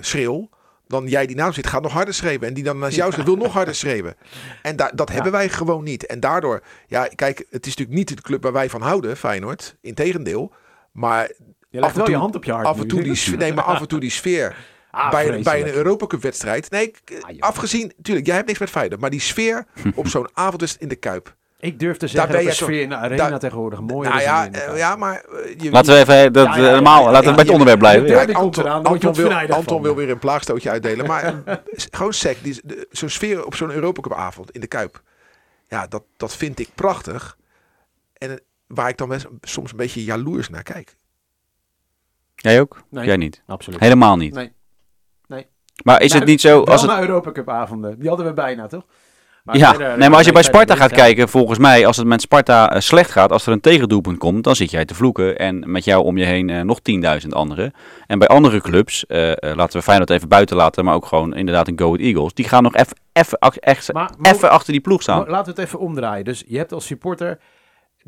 [0.00, 0.48] schreeuw,
[0.86, 2.48] dan jij die naam zit, gaat nog harder schreeuwen.
[2.48, 4.14] En die dan naast jou zit, wil nog harder schreeuwen.
[4.62, 6.06] En da- dat hebben wij gewoon niet.
[6.06, 9.76] En daardoor, ja, kijk, het is natuurlijk niet de club waar wij van houden, Feyenoord.
[9.80, 10.52] Integendeel.
[10.92, 11.30] Maar
[11.76, 12.66] je af legt en wel je toe- hand op je hart.
[12.66, 12.86] af en nu.
[12.88, 14.56] toe die, sfeer- nee, maar af en toe die sfeer
[14.90, 15.44] Ah, bij, vreselijk.
[15.44, 16.70] bij een Europa Cup wedstrijd.
[16.70, 19.00] Nee, Ah, afgezien, tuurlijk, jij hebt niks met Feyenoord.
[19.00, 21.34] Maar die sfeer op zo'n avondwedstrijd in de Kuip.
[21.60, 24.08] Ik durf te Daar zeggen ben dat de sfeer in de arena daar- tegenwoordig mooier
[24.08, 24.78] nou is ja, dan in de eh, Kuip.
[24.78, 27.20] ja, maar eh, je, Laten we even dat, Ja, ja, eh, ja, normaal, ja, laten
[27.22, 28.06] we ja, bij het onderwerp blijven.
[28.06, 31.06] Kijk, Anton, eraan, wil, Anton weer een plaagstootje uitdelen.
[31.06, 31.34] Maar
[31.96, 32.36] gewoon sec,
[32.90, 35.02] zo'n sfeer op zo'n Europa Cup avond in de Kuip.
[35.68, 37.36] Ja, dat, dat vind ik prachtig.
[38.18, 40.96] En waar ik dan best, soms een beetje jaloers naar kijk.
[42.46, 42.82] Jij ook?
[42.90, 43.04] Nee.
[43.06, 43.42] Jij niet.
[43.46, 43.80] Absoluut.
[43.80, 44.34] Helemaal niet.
[44.34, 44.52] Nee.
[45.84, 46.62] Maar is Nou, het niet zo...
[46.62, 47.98] Als het, naar Europa Cup avonden.
[47.98, 48.84] Die hadden we bijna, toch?
[49.44, 52.06] Maar ja, verder- nee, maar als je bij Sparta gaat kijken, volgens mij, als het
[52.06, 55.38] met Sparta eh, slecht gaat, als er een tegendoelpunt komt, dan zit jij te vloeken.
[55.38, 56.78] En met jou om je heen eh, nog
[57.22, 57.72] 10.000 anderen.
[58.06, 61.68] En bij andere clubs, eh, laten we Feyenoord even buiten laten, maar ook gewoon inderdaad
[61.68, 64.72] een Go Ahead Eagles, die gaan nog even even ach- echt Maar mo- even achter
[64.72, 65.18] die ploeg staan.
[65.18, 66.24] mo- laten we het even omdraaien.
[66.24, 67.38] Dus je hebt als supporter...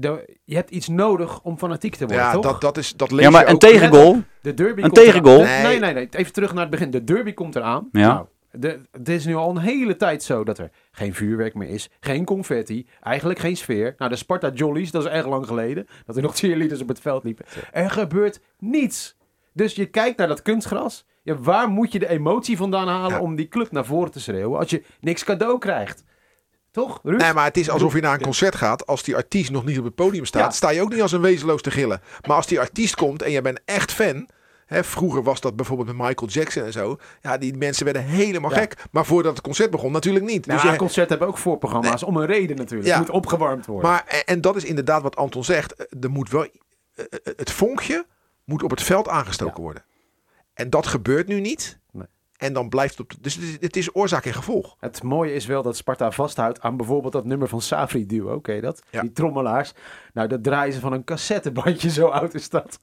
[0.01, 2.43] De, je hebt iets nodig om fanatiek te worden, Ja, toch?
[2.43, 5.05] dat, dat, is, dat lees Ja, maar je een ook- tegengoal, De derby Een komt
[5.05, 5.43] tegengoal?
[5.43, 5.79] Nee, Nee.
[5.79, 6.09] nee, nee.
[6.11, 6.91] Even terug naar het begin.
[6.91, 7.89] De derby komt eraan.
[7.93, 8.07] Ja.
[8.07, 11.69] Nou, de, het is nu al een hele tijd zo dat er geen vuurwerk meer
[11.69, 11.89] is.
[12.01, 12.87] Geen confetti.
[13.01, 13.95] Eigenlijk geen sfeer.
[13.99, 15.87] Nou, de Sparta Jollies, dat is erg lang geleden.
[16.07, 17.45] Dat er nog cheerleaders op het veld liepen.
[17.73, 19.17] Er gebeurt niets.
[19.53, 21.05] Dus je kijkt naar dat kunstgras.
[21.23, 23.21] Ja, waar moet je de emotie vandaan halen Ja.
[23.21, 26.05] om die club naar voren te schreeuwen als je niks cadeau krijgt?
[26.71, 27.21] Toch, Ruud?
[27.21, 28.87] Nee, maar het is alsof je naar een concert gaat.
[28.87, 30.51] Als die artiest nog niet op het podium staat, Ja.
[30.51, 32.01] sta je ook niet als een wezenloos te gillen.
[32.27, 34.29] Maar als die artiest komt en je bent echt fan.
[34.67, 36.99] Hè, vroeger was dat bijvoorbeeld met Michael Jackson en zo.
[37.23, 38.57] Ja, die mensen werden helemaal Ja.
[38.57, 38.75] gek.
[38.91, 40.47] Maar voordat het concert begon, natuurlijk niet.
[40.47, 42.89] Nou, dus je, concerten hebben ook voorprogramma's om een reden natuurlijk.
[42.89, 42.97] Ja.
[42.99, 43.91] Het moet opgewarmd worden.
[43.91, 45.75] maar, en, en dat is inderdaad wat Anton zegt.
[45.75, 46.51] Eh, Er moet wel, eh,
[46.95, 47.05] eh,
[47.37, 48.07] het vonkje
[48.45, 49.85] moet op het veld aangestoken worden.
[50.55, 51.79] En dat gebeurt nu niet.
[52.39, 53.13] En dan blijft het op.
[53.21, 54.77] Dus het is, het is oorzaak en gevolg.
[54.81, 58.35] Het mooie is wel dat Sparta vasthoudt aan bijvoorbeeld dat nummer van Savri Duo.
[58.35, 58.83] Oké, dat?
[58.91, 59.01] Ja.
[59.01, 59.73] Die trommelaars.
[60.13, 62.79] Nou, dat draaien ze van een cassettebandje, zo oud is dat.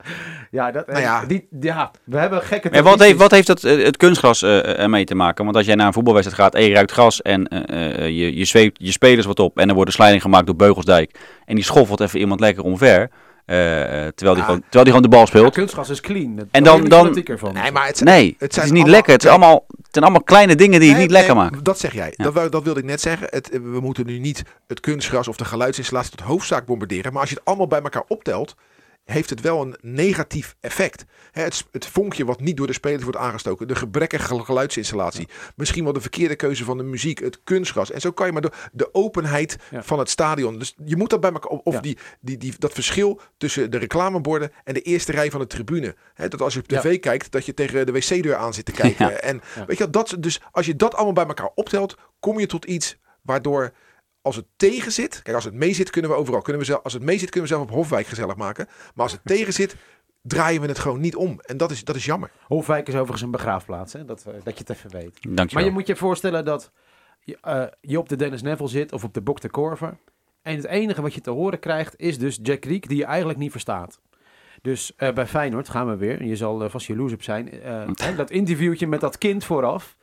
[0.52, 1.26] Ja, dat, Nou ja.
[1.26, 4.80] Die, ja we hebben gekke En wat heeft, wat heeft dat, eh, het kunstgras eh,
[4.80, 5.44] ermee te maken?
[5.44, 8.38] Want als jij naar een voetbalwedstrijd gaat en je ruikt gras en eh, eh, je,
[8.38, 11.56] je zweept je spelers wat op en er wordt een slijding gemaakt door Beugelsdijk en
[11.56, 13.10] die schoffelt even iemand lekker omver,
[13.46, 14.44] terwijl, die Ja.
[14.44, 15.54] gewoon, terwijl die gewoon de bal Ja, speelt.
[15.54, 16.48] kunstgas is clean.
[16.52, 17.54] En dan- dan- Ervan.
[17.54, 19.14] Nee, maar het zijn, Nee, het, het is niet allemaal- lekker.
[19.14, 21.64] Het, is allemaal, het zijn allemaal kleine dingen die het Nee, niet lekker maken.
[21.64, 22.14] Dat zeg jij.
[22.16, 22.30] Ja.
[22.32, 23.28] Dat, dat wilde ik net zeggen.
[23.30, 27.12] Het, we moeten nu niet het kunstgras of de geluidsinstallatie tot hoofdzaak bombarderen.
[27.12, 28.56] Maar als je het allemaal bij elkaar optelt,
[29.06, 31.06] heeft het wel een negatief effect.
[31.32, 33.68] Hè, het, het vonkje wat niet door de spelers wordt aangestoken.
[33.68, 35.28] De gebrekkige geluidsinstallatie.
[35.56, 37.20] Misschien wel de verkeerde keuze van de muziek.
[37.20, 37.92] Het kunstgras.
[37.92, 39.84] En zo kan je maar door de openheid Ja.
[39.84, 40.60] van het stadion.
[40.60, 41.52] Dus je moet dat bij elkaar...
[41.52, 41.80] Of Ja.
[41.82, 45.96] die, die, die, dat verschil tussen de reclameborden en de eerste rij van de tribune.
[46.14, 48.72] Hè, dat als je op tv kijkt, dat je tegen de wc-deur aan zit te
[48.72, 49.24] kijken.
[49.24, 52.66] En weet je, dat, dus als je dat allemaal bij elkaar optelt, kom je tot
[52.66, 53.74] iets waardoor
[54.26, 56.84] als het tegen zit, kijk als het mee zit kunnen we overal, kunnen we zelf,
[56.84, 59.54] als het mee zit kunnen we zelf op Hofwijk gezellig maken, maar als het tegen
[59.54, 59.76] zit,
[60.22, 62.32] draaien we het gewoon niet om en dat is, dat is jammer.
[62.48, 64.06] Hofwijk is overigens een begraafplaats, hè?
[64.06, 65.54] Dat, eh, dat je het even weet.
[65.54, 66.72] Maar je moet je voorstellen dat
[67.20, 69.98] je, eh, je op de Dennis Neville zit of op de Bok de Korver.
[70.42, 73.40] En het enige wat je te horen krijgt is dus Jack Riek die je eigenlijk
[73.40, 74.00] niet verstaat.
[74.62, 76.24] Dus eh, bij Feyenoord gaan we weer.
[76.24, 77.62] Je zal eh, vast jaloers op zijn.
[77.62, 79.98] eh, hè, dat interviewtje met dat kind vooraf.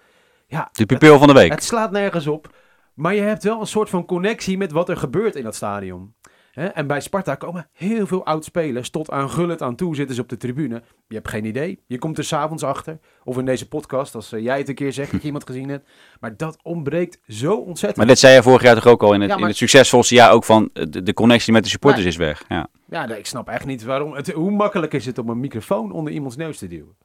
[0.46, 1.50] Ja, De pupil van de week.
[1.50, 2.54] het slaat nergens op.
[2.94, 6.14] Maar je hebt wel een soort van connectie met wat er gebeurt in dat stadion.
[6.52, 10.28] En bij Sparta komen heel veel oud-spelers tot aan Gullit aan toe zitten ze op
[10.28, 10.82] de tribune.
[11.08, 11.82] Je hebt geen idee.
[11.86, 12.98] Je komt er s'avonds achter.
[13.24, 15.68] Of in deze podcast, als eh, jij het een keer zegt dat je iemand gezien
[15.68, 15.88] hebt.
[16.20, 17.96] Maar dat ontbreekt zo ontzettend.
[17.96, 19.56] Maar dit zei je vorig jaar toch ook al in het, Ja, maar- in het
[19.56, 22.44] succesvolste jaar ook van eh, de, de connectie met de supporters is weg.
[22.48, 22.66] Ja.
[22.90, 24.12] Ja, ik snap echt niet waarom.
[24.14, 26.96] Het, hoe makkelijk is het om een microfoon onder iemands neus te duwen?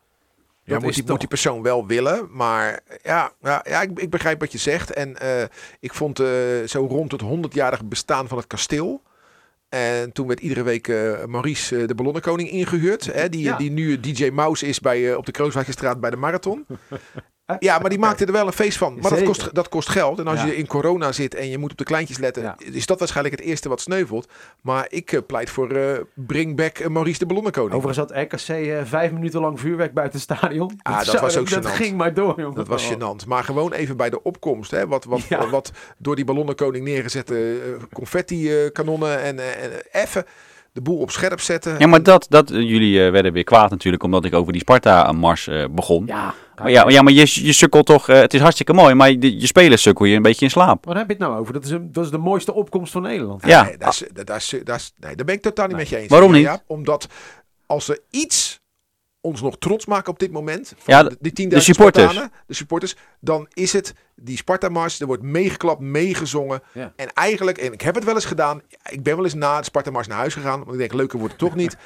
[0.76, 4.10] Ja, moet, die, toch- moet die persoon wel willen, maar ja, ja, ja ik, ik
[4.10, 5.44] begrijp wat je zegt en eh,
[5.80, 6.28] ik vond eh,
[6.66, 9.02] zo rond het 100-jarig bestaan van het kasteel.
[9.70, 13.06] En toen werd iedere week eh, Maurice de ballonnenkoning ingehuurd.
[13.14, 13.58] Hè, die, Ja.
[13.58, 16.66] die nu DJ Mouse is bij, op de Krooswijkerstraat bij de marathon.
[17.60, 18.98] Ja, maar die maakte er wel een feest van.
[19.02, 20.20] Maar dat kost, dat kost geld.
[20.20, 20.46] En als Ja.
[20.46, 22.56] je in corona zit en je moet op de kleintjes letten, Ja.
[22.72, 24.28] is dat waarschijnlijk het eerste wat sneuvelt.
[24.62, 27.74] Maar ik eh, pleit voor eh, bring back eh, Maurice de ballonnenkoning.
[27.74, 30.80] Overigens had RKC eh, vijf minuten lang vuurwerk buiten het stadion.
[30.82, 31.72] Ah, dat was ook Dat gênant.
[31.76, 32.56] ging maar door, jongen.
[32.56, 33.28] Dat was gênant.
[33.28, 34.72] Maar gewoon even bij de opkomst.
[34.72, 35.50] Hè, wat, wat, Ja.
[35.50, 39.22] wat door die ballonnenkoning neergezette eh, confetti-kanonnen.
[39.22, 40.26] en, en even
[40.78, 41.76] de boel op scherp zetten.
[41.80, 44.62] ja, maar dat, dat, eh, jullie eh, werden weer kwaad natuurlijk omdat ik over die
[44.62, 46.06] Sparta-mars eh, begon.
[46.06, 49.10] Ja, Maar ja, maar ja, maar je, je sukkelt toch, het is hartstikke mooi, maar
[49.12, 50.86] je, je spelers sukkel je een beetje in slaap.
[50.86, 51.54] Waar heb je het nou over?
[51.54, 53.46] Dat is, een, dat is de mooiste opkomst van Nederland.
[53.46, 53.64] Ja.
[53.64, 55.84] Nee, daar, is- daar, daar, is- daar, is- nee, daar ben ik totaal niet Nee.
[55.86, 56.12] met je eens.
[56.12, 56.44] Waarom niet?
[56.44, 57.08] Ja, omdat
[57.66, 58.60] als er iets
[59.28, 60.74] ons nog trots maken op dit moment.
[60.78, 62.12] Van Ja, de, die 10.000 de supporters.
[62.12, 62.96] Spartanen, de supporters.
[63.20, 65.00] Dan is het die Sparta-mars.
[65.00, 66.62] Er wordt meegeklapt, meegezongen.
[66.74, 66.94] Ja.
[66.96, 68.62] En eigenlijk, en ik heb het wel eens gedaan.
[68.90, 70.60] Ik ben wel eens na de Sparta-mars naar huis gegaan.
[70.60, 71.78] Want ik denk, leuker wordt het toch niet.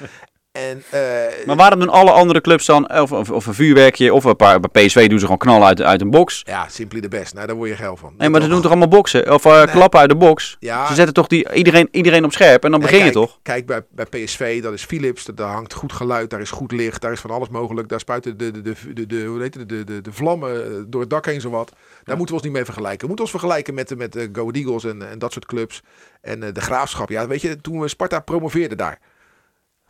[0.51, 4.23] En, eh, Maar waarom doen alle andere clubs dan, of, of, of een vuurwerkje, of
[4.23, 6.41] een paar, bij PSV doen ze gewoon knallen uit, uit een box.
[6.45, 7.33] Ja, simply the best.
[7.33, 8.13] Nou, daar word je geil van.
[8.17, 9.65] Nee, maar ze doen toch allemaal boksen, of eh, Nee.
[9.65, 10.57] klappen uit de box.
[10.59, 10.87] Ja.
[10.87, 13.39] Ze zetten toch die, iedereen, iedereen op scherp en dan Nee, begin je toch?
[13.41, 15.25] Kijk, bij, bij PSV, dat is Philips.
[15.35, 17.89] Daar hangt goed geluid, daar is goed licht, daar is van alles mogelijk.
[17.89, 20.71] Daar spuiten de, de, de, de, de, hoe heet het, de, de, de vlammen eh,
[20.87, 21.71] door het dak heen zowat.
[22.03, 22.99] Daar moeten we ons niet mee vergelijken.
[23.01, 25.81] We moeten ons vergelijken met, de- met de Go Eagles en, en dat soort clubs.
[26.21, 27.09] En de Graafschap.
[27.09, 28.99] Ja, weet je, toen we Sparta promoveerden daar.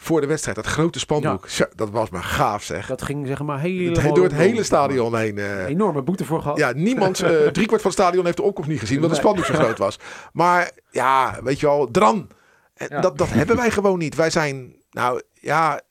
[0.03, 1.47] Voor de wedstrijd, dat grote spandoek.
[1.75, 2.87] Dat was maar gaaf zeg.
[2.87, 4.13] Dat ging zeg maar helemaal...
[4.13, 5.37] door het hele stadion heen.
[5.37, 6.57] eh, Enorme boete voor gehad.
[6.57, 9.31] ja, niemand, eh driekwart van het stadion heeft de opkomst niet gezien, omdat het Nee.
[9.33, 9.99] spandoek zo groot was.
[10.41, 12.29] Maar ja, weet je wel, dran.
[12.73, 13.01] En Ja.
[13.01, 14.15] dat, dat hebben wij gewoon niet.
[14.15, 15.81] Wij zijn, nou ja,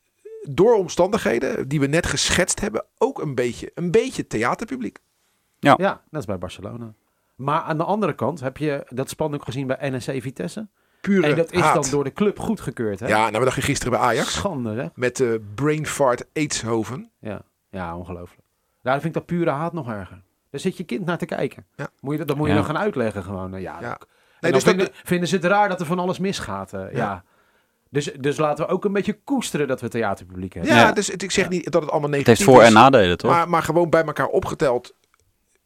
[0.49, 4.99] door omstandigheden die we net geschetst hebben, ook een beetje, een beetje theaterpubliek.
[5.59, 5.77] Ja,
[6.11, 6.93] dat is bij Barcelona.
[7.37, 10.69] Maar aan de andere kant heb je dat spandoek gezien bij NEC Vitesse.
[11.01, 11.75] Pure en dat is haat.
[11.75, 13.07] dan door de club goedgekeurd, hè?
[13.09, 14.87] Ja, nou, we dachten gisteren bij Ajax Schande, hè?
[14.95, 17.11] met eh brain fart Aidshoven.
[17.21, 18.43] Ja, ja ongelooflijk.
[18.83, 20.23] Daar vind ik dat pure haat nog erger.
[20.51, 21.67] Daar zit je kind naar te kijken.
[21.77, 21.89] Ja.
[22.01, 22.59] Moet je, dat dat moet je Ja.
[22.59, 23.51] dan gaan uitleggen gewoon.
[23.51, 23.91] Nou, Ja, Ja.
[23.91, 24.07] En
[24.41, 26.73] Nee, dus dat- vinden, ze het raar dat er van alles misgaat.
[26.73, 26.97] eh, ja.
[26.99, 27.25] Ja.
[27.91, 30.73] Dus, dus laten we ook een beetje koesteren dat we theaterpubliek hebben.
[30.73, 30.93] Ja, Ja.
[30.93, 32.69] dus het, ik zeg niet dat het allemaal Het negatief heeft voor- is.
[32.69, 33.31] en nadelen, toch?
[33.31, 34.95] Maar, maar gewoon bij elkaar opgeteld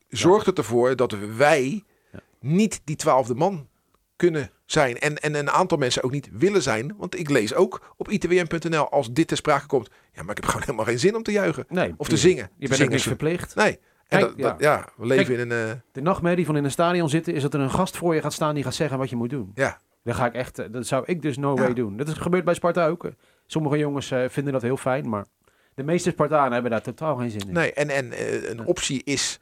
[0.09, 2.19] zorgt het ervoor dat wij Ja.
[2.41, 3.69] niet die twaalfde man
[4.17, 4.99] kunnen zijn.
[4.99, 6.95] En, en een aantal mensen ook niet willen zijn.
[6.99, 9.89] Want ik lees ook op itwm.nl als dit ter sprake komt.
[10.13, 11.65] Ja, maar ik heb gewoon helemaal geen zin om te juichen.
[11.69, 12.43] Nee, Of te zingen.
[12.45, 13.55] Je bent ook zingen niet verplicht.
[13.55, 13.79] Nee.
[14.09, 14.89] En Kijk, dat, dat- ja.
[14.97, 15.69] we leven Kijk, in een...
[15.69, 18.21] eh, De nachtmerrie van in een stadion zitten is dat er een gast voor je
[18.21, 19.51] gaat staan die gaat zeggen wat je moet doen.
[19.55, 19.79] ja.
[20.05, 21.61] Dan ga ik echt, eh, dat zou ik dus no Ja.
[21.63, 21.97] way doen.
[21.97, 23.11] Dat is gebeurd bij Sparta ook.
[23.47, 25.25] Sommige jongens eh, vinden dat heel fijn, maar
[25.75, 27.53] De meeste Spartanen hebben daar totaal geen zin in.
[27.53, 28.13] Nee, en, en
[28.51, 29.41] een optie is,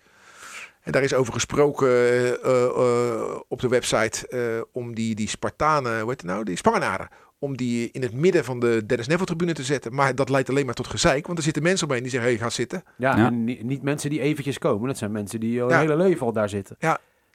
[0.82, 5.28] en daar is over gesproken eh, eh, eh, op de website, eh, om die, die
[5.28, 9.06] Spartanen, hoe heet het nou, die Spangenaren, om die in het midden van de Dennis
[9.06, 9.94] Neville tribune te zetten.
[9.94, 12.36] Maar dat leidt alleen maar tot gezeik, want er zitten mensen omheen die zeggen, hé,
[12.36, 12.82] hey, ga zitten.
[12.96, 13.26] Ja, Ja.
[13.26, 14.88] en ni- niet mensen die eventjes komen.
[14.88, 15.78] Dat zijn mensen die al Ja.
[15.78, 16.76] hun hele leven al daar zitten.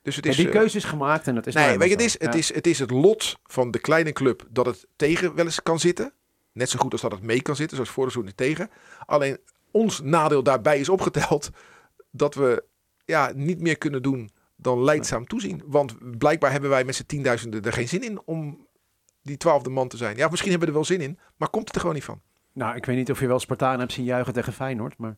[0.04, 0.38] Dus het En is...
[0.38, 2.68] die keuze is gemaakt en dat is Nee, weet je, het is, het, is, het
[2.68, 6.14] is het lot van de kleine club dat het tegen wel eens kan zitten.
[6.52, 8.70] Net zo goed als dat het mee kan zitten, zoals vorig seizoen niet tegen.
[9.06, 9.38] Alleen
[9.72, 11.50] ons nadeel daarbij is opgeteld
[12.12, 12.64] dat we
[13.08, 15.62] ja, niet meer kunnen doen dan leidzaam toezien.
[15.65, 18.65] Want blijkbaar hebben wij met z'n tienduizenden er geen zin in om
[19.24, 20.17] die twaalfde man te zijn.
[20.17, 22.22] Ja, misschien hebben we er wel zin in, maar komt het er gewoon niet van.
[22.54, 25.17] Nou, ik weet niet of je wel Spartanen hebt zien juichen tegen Feyenoord, maar...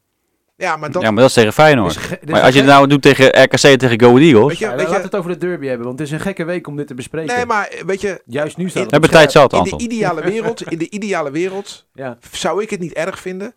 [0.56, 1.02] Ja, maar dat...
[1.02, 1.94] Ja, maar dat is tegen Feyenoord.
[1.94, 4.48] Dus dus maar als je het nou doet tegen RKC en tegen Go Ahead Eagles...
[4.48, 6.44] Weet je, Ja, weet laten het over de derby hebben, want het is een gekke
[6.44, 7.36] week om dit te bespreken.
[7.36, 9.72] nee, maar weet je, Juist nu staat In- het We hebben tijd zat, in de
[9.72, 9.82] Anton.
[9.82, 12.18] ideale wereld, in de ideale wereld Ja.
[12.32, 13.56] zou ik het niet erg vinden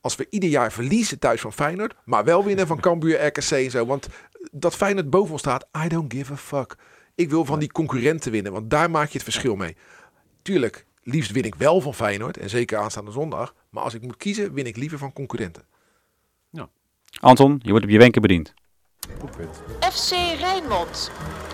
[0.00, 3.70] als we ieder jaar verliezen thuis van Feyenoord, maar wel winnen van Cambuur, RKC en
[3.70, 3.86] zo.
[3.86, 4.08] Want
[4.52, 6.76] dat Feyenoord boven ons staat, I don't give a fuck.
[7.14, 9.76] Ik wil van die concurrenten winnen, want daar maak je het verschil mee.
[10.42, 13.54] Tuurlijk, liefst win ik wel van Feyenoord en zeker aanstaande zondag.
[13.70, 15.68] Maar als ik moet kiezen, win ik liever van concurrenten.
[17.20, 18.54] Anton, je wordt op je wenken bediend.
[19.18, 19.62] Goed punt.
[19.92, 20.10] FC
[20.40, 21.10] Rijnmond.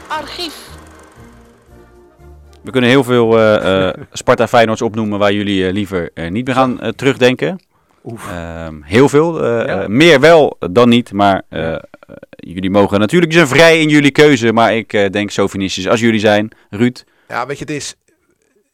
[0.09, 0.69] Archief.
[2.63, 6.55] We kunnen heel veel eh, eh, Sparta Feyenoords opnoemen waar jullie eh, liever niet meer
[6.55, 7.61] gaan terugdenken.
[8.15, 9.43] Ehm, heel veel.
[9.45, 9.83] eh, Ja.
[9.83, 11.77] eh, meer wel dan niet, maar eh,
[12.29, 14.53] jullie mogen natuurlijk zijn vrij in jullie keuze.
[14.53, 16.51] Maar ik eh, denk sovinistisch als jullie zijn.
[16.71, 17.95] Ruud, Ja, weet je, het is.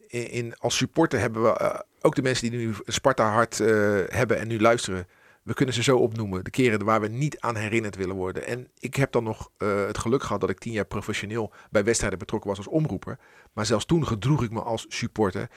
[0.08, 3.68] In, in- als supporter hebben we ook de mensen die nu Sparta hart eh,
[4.06, 5.06] hebben en nu luisteren.
[5.42, 6.44] We kunnen ze zo opnoemen.
[6.44, 8.46] De keren waar we niet aan herinnerd willen worden.
[8.46, 11.84] En ik heb dan nog eh, het geluk gehad dat ik tien jaar professioneel bij
[11.84, 13.18] wedstrijden betrokken was als omroeper.
[13.52, 15.48] Maar zelfs toen gedroeg ik me als supporter.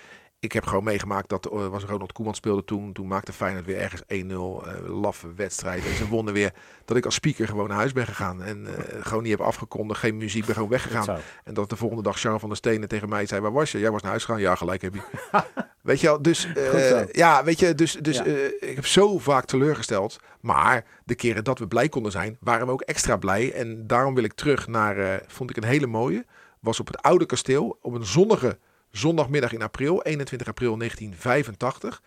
[0.46, 2.94] Ik heb gewoon meegemaakt dat er was Ronald Koeman speelde toen.
[2.94, 4.06] Toen maakte Feyenoord weer ergens 1-0.
[4.08, 5.86] eh laffe wedstrijd.
[5.86, 6.54] En ze wonnen weer.
[6.86, 8.44] Dat ik als speaker gewoon naar huis ben gegaan.
[8.44, 10.00] En eh, gewoon niet heb afgekondigd.
[10.00, 10.46] Geen muziek.
[10.46, 11.04] Ben gewoon weggegaan.
[11.44, 13.80] En dat de volgende dag Charles van der Stenen tegen mij zei: Waar was je?
[13.80, 14.42] Jij was naar huis gegaan.
[14.42, 15.02] Ja, gelijk heb je.
[15.82, 16.54] weet je wel, dus.
[16.54, 17.94] eh, ja, weet je, dus.
[18.02, 18.26] dus Ja.
[18.26, 20.18] eh, ik heb zo vaak teleurgesteld.
[20.42, 23.54] Maar de keren dat we blij konden zijn, waren we ook extra blij.
[23.54, 24.98] En daarom wil ik terug naar.
[24.98, 26.26] eh, vond ik een hele mooie.
[26.60, 27.78] Was op het oude kasteel.
[27.82, 28.58] Op een zonnige
[28.98, 30.02] zondagmiddag in april.
[30.02, 32.02] 21 april 1985.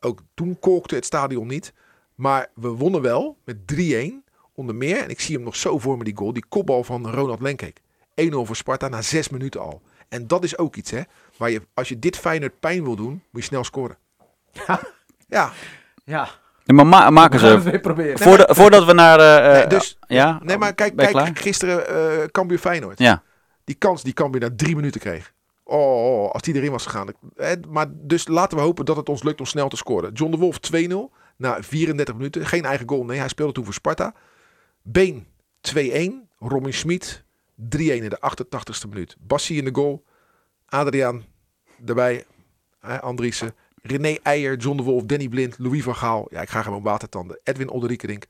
[0.00, 1.72] Ook toen kolkte het stadion niet.
[2.14, 4.30] Maar we wonnen wel met 3-1.
[4.54, 6.32] Onder meer, en ik zie hem nog zo voor me, die goal.
[6.32, 7.80] Die kopbal van Ronald Lenkeek.
[7.80, 7.82] 1-0
[8.30, 9.82] voor Sparta na 6 minuten al.
[10.08, 11.00] En dat is ook iets, hè.
[11.36, 13.96] Waar je, als je dit Feyenoord pijn wil doen, moet je snel scoren.
[14.66, 14.80] Ja,
[15.26, 15.52] Ja,
[16.04, 17.70] Ja, maar ma- maken we gaan het ze...
[17.70, 18.18] weer proberen.
[18.18, 19.18] Voordat, voordat we naar...
[19.18, 20.40] eh, eh, nee, dus, ja?
[20.42, 21.30] nee, maar kijk, je kijk klaar?
[21.36, 22.98] gisteren eh Cambuur Feyenoord.
[22.98, 23.22] Ja.
[23.64, 25.32] Die kans die Cambuur na drie minuten kreeg.
[25.64, 27.08] Oh, oh, als die erin was gegaan.
[27.36, 30.12] Eh, Maar dus laten we hopen dat het ons lukt om snel te scoren.
[30.12, 32.46] John de Wolf 2-0 na 34 minuten.
[32.46, 33.18] Geen eigen goal, nee.
[33.18, 34.14] Hij speelde toen voor Sparta.
[34.82, 35.26] Been
[35.60, 36.28] 2-1.
[36.38, 37.22] Robin Schmid
[37.54, 39.16] 3-1 in de 88ste minuut.
[39.20, 40.04] Bassi in de goal.
[40.66, 41.24] Adriaan
[41.86, 42.24] erbij.
[43.00, 43.54] Andriessen.
[43.82, 46.26] René Eijer, John de Wolf, Danny Blind, Louis van Gaal.
[46.30, 47.40] Ja, ik ga gewoon watertanden.
[47.44, 48.24] Edwin Olderiekerink.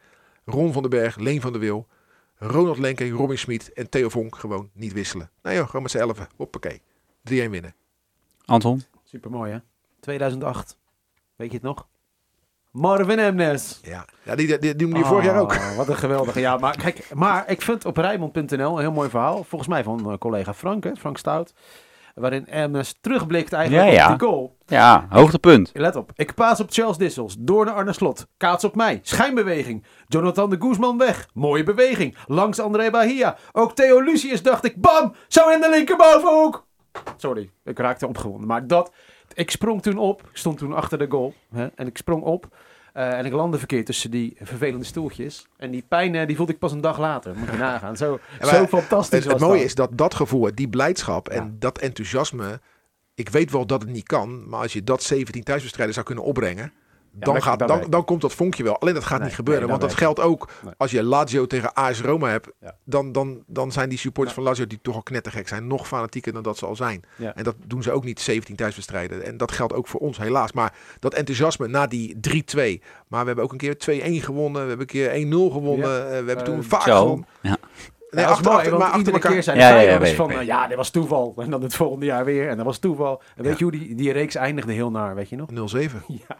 [0.44, 1.86] Ron van den Berg, Leen van der Wil.
[2.36, 5.30] Ronald Lenke, Robin Schmid en Theo Vonk gewoon niet wisselen.
[5.42, 6.28] Nou joh, gewoon met z'n elfen.
[6.36, 6.82] Hoppakee.
[7.30, 7.74] 3-1 winnen.
[8.44, 8.82] Anton?
[9.04, 9.58] Supermooi, hè?
[10.00, 10.76] 2008.
[11.36, 11.86] Weet je het nog?
[12.70, 13.80] Marvin Emnes.
[13.82, 15.52] Ja, ja die, die, die doen die vorig jaar ook.
[15.52, 16.40] Oh, Wat een geweldige.
[16.40, 19.44] Ja, maar kijk, maar ik vind op Rijnmond.nl een heel mooi verhaal.
[19.44, 21.52] Volgens mij van eh, collega Frank, hè, Frank Stout.
[22.14, 24.12] Waarin Emnes terugblikt eigenlijk Ja, ja.
[24.12, 24.56] op die goal.
[24.66, 25.70] Ja, hoogtepunt.
[25.74, 26.12] Let op.
[26.14, 27.36] Ik paas op Charles Dissels.
[27.38, 28.26] Door naar Arne Slot.
[28.36, 28.98] Kaats op mij.
[29.02, 29.84] Schijnbeweging.
[30.08, 31.28] Jonathan de Guzman weg.
[31.34, 32.16] Mooie beweging.
[32.26, 33.36] Langs André Bahia.
[33.52, 34.80] Ook Theo Lucius dacht ik.
[34.80, 35.14] Bam!
[35.28, 36.66] Zo in de linkerbovenhoek.
[37.16, 38.46] Sorry, ik raakte opgewonden.
[38.46, 38.92] Maar dat...
[39.34, 40.22] Ik sprong toen op.
[40.22, 41.34] Ik stond toen achter de goal.
[41.52, 42.56] Hè, en ik sprong op.
[42.92, 45.46] eh, en ik landde verkeerd tussen die vervelende stoeltjes.
[45.56, 47.36] En die pijn eh, die voelde ik pas een dag later.
[47.36, 47.96] Moet je nagaan.
[47.96, 51.50] Zo, maar zo fantastisch Het, het mooie is dat dat gevoel, die blijdschap en Ja.
[51.58, 52.60] dat enthousiasme.
[53.14, 56.24] Ik weet wel dat het niet kan, maar als je dat 17 thuiswedstrijden zou kunnen
[56.24, 56.72] opbrengen.
[57.14, 58.78] Dan, dat- gaat, dan, dan komt dat vonkje wel.
[58.78, 59.62] Alleen dat gaat Nee, niet gebeuren.
[59.62, 60.72] nee, want dat geldt ook Nee.
[60.76, 62.48] als je Lazio tegen AS Roma hebt.
[62.60, 62.76] Ja.
[62.84, 65.66] Dan, dan, dan zijn die supporters van Lazio die toch al knettergek zijn.
[65.66, 67.02] Nog fanatieker dan dat ze al zijn.
[67.16, 67.34] Ja.
[67.34, 69.24] En dat doen ze ook niet 17 thuiswedstrijden.
[69.24, 70.52] En dat geldt ook voor ons helaas.
[70.52, 72.82] Maar dat enthousiasme na die 3-2.
[73.08, 74.62] Maar we hebben ook een keer 2-1 gewonnen.
[74.62, 75.88] We hebben een keer 1-0 gewonnen.
[75.88, 75.96] Ja.
[76.04, 76.98] Eh, we hebben Eh, toen vaak zo.
[76.98, 77.26] gewonnen.
[77.42, 77.56] Ja.
[78.10, 79.32] Nee, achter, mooi, achter, want maar achter iedere elkaar.
[79.32, 80.46] keer zijn Ja, ja, ja, van, eh, ik.
[80.46, 81.34] ja, dit was toeval.
[81.36, 82.48] En dan het volgende jaar weer.
[82.48, 83.22] En dat was toeval.
[83.36, 83.58] En weet Ja.
[83.58, 85.48] je hoe die, die reeks eindigde heel naar, weet je nog?
[85.50, 86.02] 0-7.
[86.28, 86.36] Ja.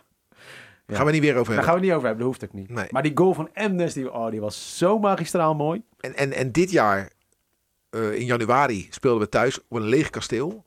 [0.93, 1.65] Daar gaan we niet weer over Daar hebben.
[1.65, 2.71] gaan we het niet over hebben, dat hoeft ook niet.
[2.71, 2.87] Nee.
[2.91, 5.83] Maar die goal van Emnes, die, oh, die was zo magistraal mooi.
[6.01, 7.11] En, en, en dit jaar,
[7.91, 10.65] eh, in januari, speelden we thuis op een leeg kasteel.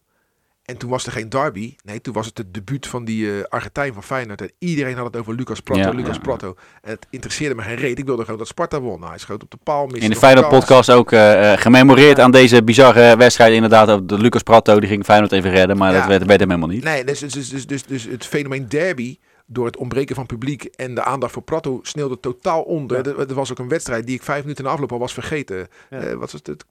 [0.66, 1.76] En toen was er geen derby.
[1.84, 4.42] Nee, toen was het het debuut van die eh, Argentijn van Feyenoord.
[4.42, 6.22] En iedereen had het over Lucas Prato, Ja, Lucas ja.
[6.22, 6.56] Prato.
[6.82, 8.00] En het interesseerde me geen reet.
[8.00, 8.98] Ik wilde gewoon dat Sparta won.
[9.00, 9.84] Nou, hij schoot op de paal.
[9.88, 10.60] In de nog een Feyenoord kans.
[10.60, 13.54] podcast ook eh, eh, gememoreerd aan deze bizarre wedstrijd.
[13.54, 15.78] Inderdaad, de Lucas Prato, die ging Feyenoord even redden.
[15.78, 16.00] Maar Ja.
[16.00, 16.84] dat werd, werd hem helemaal niet.
[16.84, 20.96] Nee, dus, dus, dus, dus, dus het fenomeen derby, door het ontbreken van publiek en
[20.96, 22.98] de aandacht voor Prato, sneeuwde totaal onder.
[22.98, 23.04] Ja.
[23.04, 25.68] Er, er was ook een wedstrijd die ik vijf minuten na afloop al was vergeten.
[25.90, 26.00] Ja.
[26.00, 26.66] Eh, wat was het?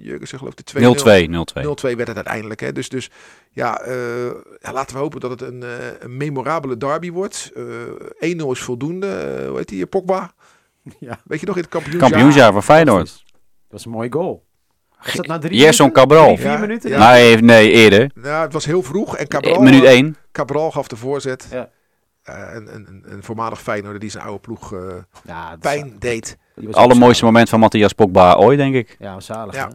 [0.00, 1.30] Jurgen geloof ik de 0-2, 2-0.
[1.30, 1.92] 0-2.
[1.92, 2.60] 0-2 werd het uiteindelijk.
[2.60, 2.72] Hè?
[2.72, 3.10] Dus, dus
[3.50, 3.94] ja, eh,
[4.60, 5.68] ja, laten we hopen dat het een, eh,
[5.98, 7.50] een memorabele derby wordt.
[7.54, 7.62] Eh
[8.30, 9.44] 1-0 is voldoende.
[9.48, 9.86] Hoe heet die?
[9.86, 10.32] Pogba?
[10.98, 11.20] Ja.
[11.24, 12.10] Weet je nog in het kampioenschap?
[12.10, 13.06] Kampioensjaar van Feyenoord.
[13.06, 13.32] Dat
[13.68, 14.44] was een mooie goal.
[15.04, 16.08] Was dat na drie Gerson minuten?
[16.08, 16.26] Cabral.
[16.26, 16.90] Drie, vier Ja, minuten?
[16.90, 17.12] ja.
[17.12, 18.10] Nee, nee, eerder.
[18.14, 19.16] Nou, het was heel vroeg.
[19.16, 20.16] En Cabral, Minuut 1.
[20.32, 21.46] Cabral gaf de voorzet.
[21.50, 21.70] Ja.
[22.30, 24.80] Eh, een, een, voormalig Feyenoorder die zijn oude ploeg eh,
[25.24, 26.38] Ja, pijn deed.
[26.66, 28.96] ook Allermooiste moment van Matthias Pogba ooit, denk ik.
[28.98, 29.54] Ja, zalig.
[29.54, 29.66] Ja.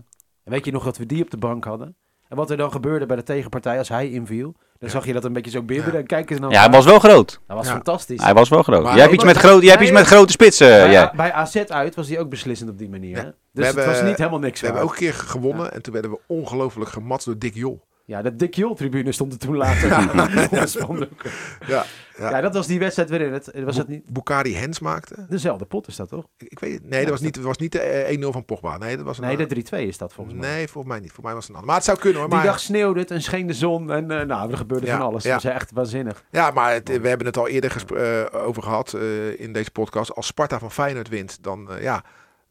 [0.43, 1.95] En weet je nog dat we die op de bank hadden?
[2.29, 4.55] En wat er dan gebeurde bij de tegenpartij als hij inviel?
[4.79, 5.93] Dan zag je dat een beetje zo bibberen.
[5.93, 5.99] Ja.
[5.99, 7.39] En kijk eens naar Ja, hij was wel groot.
[7.47, 7.71] Dat was Ja.
[7.71, 8.21] fantastisch.
[8.23, 8.83] Hij was wel groot.
[8.83, 10.67] Maar- jij hebt iets met, groot, jij hebt iets met grote spitsen.
[10.67, 11.11] bij, jij.
[11.15, 13.15] bij AZ uit was hij ook beslissend op die manier.
[13.17, 13.23] Ja.
[13.23, 13.23] Hè?
[13.23, 15.81] Dus We hebben- het was niet helemaal niks We hebben ook een keer gewonnen en
[15.81, 17.81] toen werden we ongelooflijk gematst door Dick Jol.
[18.07, 19.89] Ja, de Dick Jol-tribune stond er toen later
[20.67, 21.31] spandoeken.
[21.67, 21.85] Ja,
[22.17, 22.29] Ja.
[22.29, 22.41] ja.
[22.41, 23.51] dat was die wedstrijd weer in het.
[23.63, 25.25] Was het niet Bukari Hens maakte.
[25.29, 26.25] dezelfde pot is dat toch?
[26.37, 26.89] Ik, ik weet het.
[26.89, 28.77] Nee, dat was niet, dat was niet de eh, 1-0 van Pogba.
[28.77, 30.49] Nee, dat was een Nee, de 3-2 is dat volgens mij.
[30.49, 31.11] Nee, volgens mij niet.
[31.11, 31.67] Voor mij was het een ander.
[31.69, 32.29] Maar het zou kunnen hoor.
[32.29, 34.97] Die Maar, dag sneeuwde het en scheen de zon en eh, nou, er gebeurde Ja,
[34.97, 35.23] van alles.
[35.23, 35.33] ja.
[35.33, 36.23] Dat was echt waanzinnig.
[36.31, 40.15] ja, maar het- we hebben het al eerder eh, over gehad eh, in deze podcast.
[40.15, 42.03] Als Sparta van Feyenoord wint, dan, eh, ja,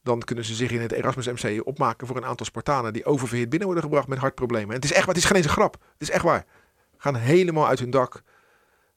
[0.05, 3.49] dan kunnen ze zich in het Erasmus MC opmaken voor een aantal Spartanen die oververhit
[3.49, 4.69] binnen worden gebracht met hartproblemen.
[4.69, 5.73] En het is echt, waar, het is geen eens een grap.
[5.73, 6.45] Het is echt waar.
[6.97, 8.23] Gaan helemaal uit hun dak.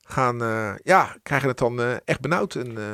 [0.01, 2.55] Gaan, eh, ja, krijgen het dan eh, echt benauwd.
[2.55, 2.91] En, eh,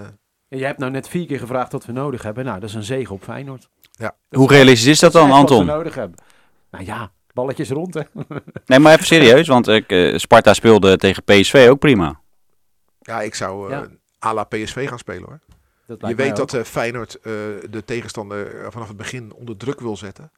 [0.50, 2.46] En jij hebt nou net vier keer gevraagd wat we nodig hebben.
[2.46, 3.70] Nou, dat is een zege op Feyenoord.
[4.30, 5.66] Hoe realistisch is dat dan, is echt Wat Anton?
[5.66, 6.18] we nodig hebben.
[6.72, 8.02] Nou ja, balletjes rond hè.
[8.66, 12.22] Nee, maar even serieus, want ik, Sparta speelde tegen PSV ook prima.
[13.00, 13.88] ja, ik zou eh Ja.
[14.30, 15.40] à la PSV gaan spelen hoor.
[16.00, 17.32] Dat Je weet dat eh, Feyenoord eh,
[17.70, 20.32] de tegenstander eh, vanaf het begin onder druk wil zetten.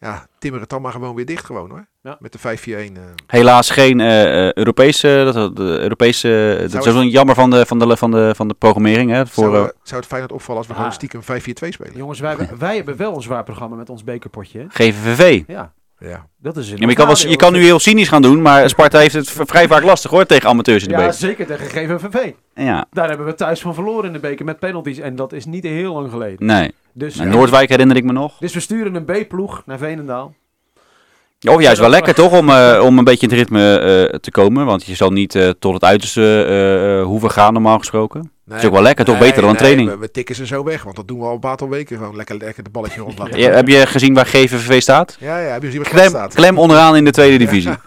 [0.00, 1.86] Ja, timmer het dan maar gewoon weer dicht gewoon hoor.
[2.02, 2.16] Ja.
[2.20, 2.72] Met de 5-4-1.
[2.72, 3.02] eh.
[3.26, 7.78] Helaas geen eh, eh, Europese, dat, de Europese, dat is wel jammer van de, van
[7.78, 9.10] de, van de, van de programmering.
[9.10, 10.78] Hè, voor, zou, zou het Feyenoord opvallen als we Ah.
[10.78, 11.96] gewoon stiekem 5-4-2 spelen?
[11.96, 14.58] Jongens, wij, hebben- wij hebben wel een zwaar programma met ons bekerpotje.
[14.58, 14.66] hè?
[14.68, 15.42] GVVV.
[15.46, 16.26] Ja, Ja.
[16.36, 18.68] dat is Ja, maar je, kan wel, je kan nu heel cynisch gaan doen, maar
[18.68, 21.14] Sparta heeft het vrij vaak lastig hoor tegen amateurs in de Ja, beker.
[21.14, 22.32] zeker tegen GVVV.
[22.54, 24.98] Ja, Daar hebben we thuis van verloren in de beker met penalties.
[24.98, 26.46] En dat is niet heel lang geleden.
[26.46, 26.72] nee.
[26.92, 27.34] Dus, Nou, ja.
[27.34, 28.38] Noordwijk herinner ik me nog.
[28.38, 30.34] dus we sturen een B-ploeg naar Veenendaal.
[31.54, 34.30] Of juist wel lekker toch, om, eh, om een beetje in het ritme eh, te
[34.30, 34.66] komen.
[34.66, 38.30] Want je zal niet eh, tot het uiterste eh, eh, hoeven gaan normaal gesproken.
[38.44, 39.18] Nee, is ook wel lekker, toch?
[39.18, 39.90] Beter dan een training.
[39.90, 41.96] We, we tikken ze zo weg, want dat doen we al een aantal weken.
[41.96, 43.38] Gewoon lekker, lekker de balletje rond laten.
[43.38, 45.16] Ja, heb je gezien waar GVV staat?
[45.20, 46.34] Ja, ja, heb je gezien wat er Klem, staat?
[46.34, 47.72] klem onderaan in de tweede divisie.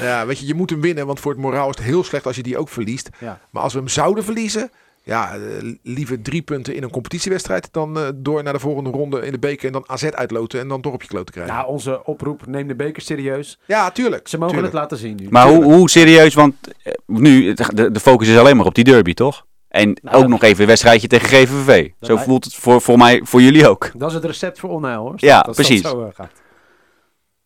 [0.00, 2.26] Ja, weet je, je moet hem winnen, want voor het moraal is het heel slecht
[2.26, 3.08] als je die ook verliest.
[3.18, 3.38] Ja.
[3.50, 4.70] Maar als we hem zouden verliezen,
[5.10, 5.40] ja, eh,
[5.82, 9.38] liever drie punten in een competitiewedstrijd dan eh, door naar de volgende ronde in de
[9.38, 11.54] beker en dan AZ uitloten en dan toch op je kloot te krijgen.
[11.54, 13.58] Nou, onze oproep, neem de beker serieus.
[13.66, 14.28] ja, tuurlijk.
[14.28, 14.72] Ze mogen tuurlijk.
[14.72, 15.26] het laten zien nu.
[15.30, 18.84] Maar hoe, hoe serieus, want eh, nu, de, de focus is alleen maar op die
[18.84, 19.46] derby, toch?
[19.68, 21.90] En Nou, ook nog even een wedstrijdje tegen GVV.
[22.00, 23.90] Zo voelt het voor, voor mij, voor jullie ook.
[23.96, 25.14] Dat is het recept voor onheil hoor.
[25.16, 25.80] Ja, Dat- dat precies.
[25.82, 26.32] zo, gaat.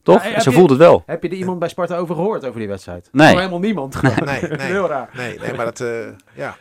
[0.02, 0.24] Toch?
[0.24, 1.02] Ja, je- voelt het wel.
[1.06, 3.08] Heb je er iemand bij Sparta over gehoord over die wedstrijd?
[3.12, 3.28] Nee.
[3.28, 4.02] Nog helemaal niemand.
[4.02, 4.60] Nee, nee.
[4.60, 5.10] Heel raar.
[5.16, 5.88] Nee, nee, maar dat, eh,
[6.34, 6.56] ja.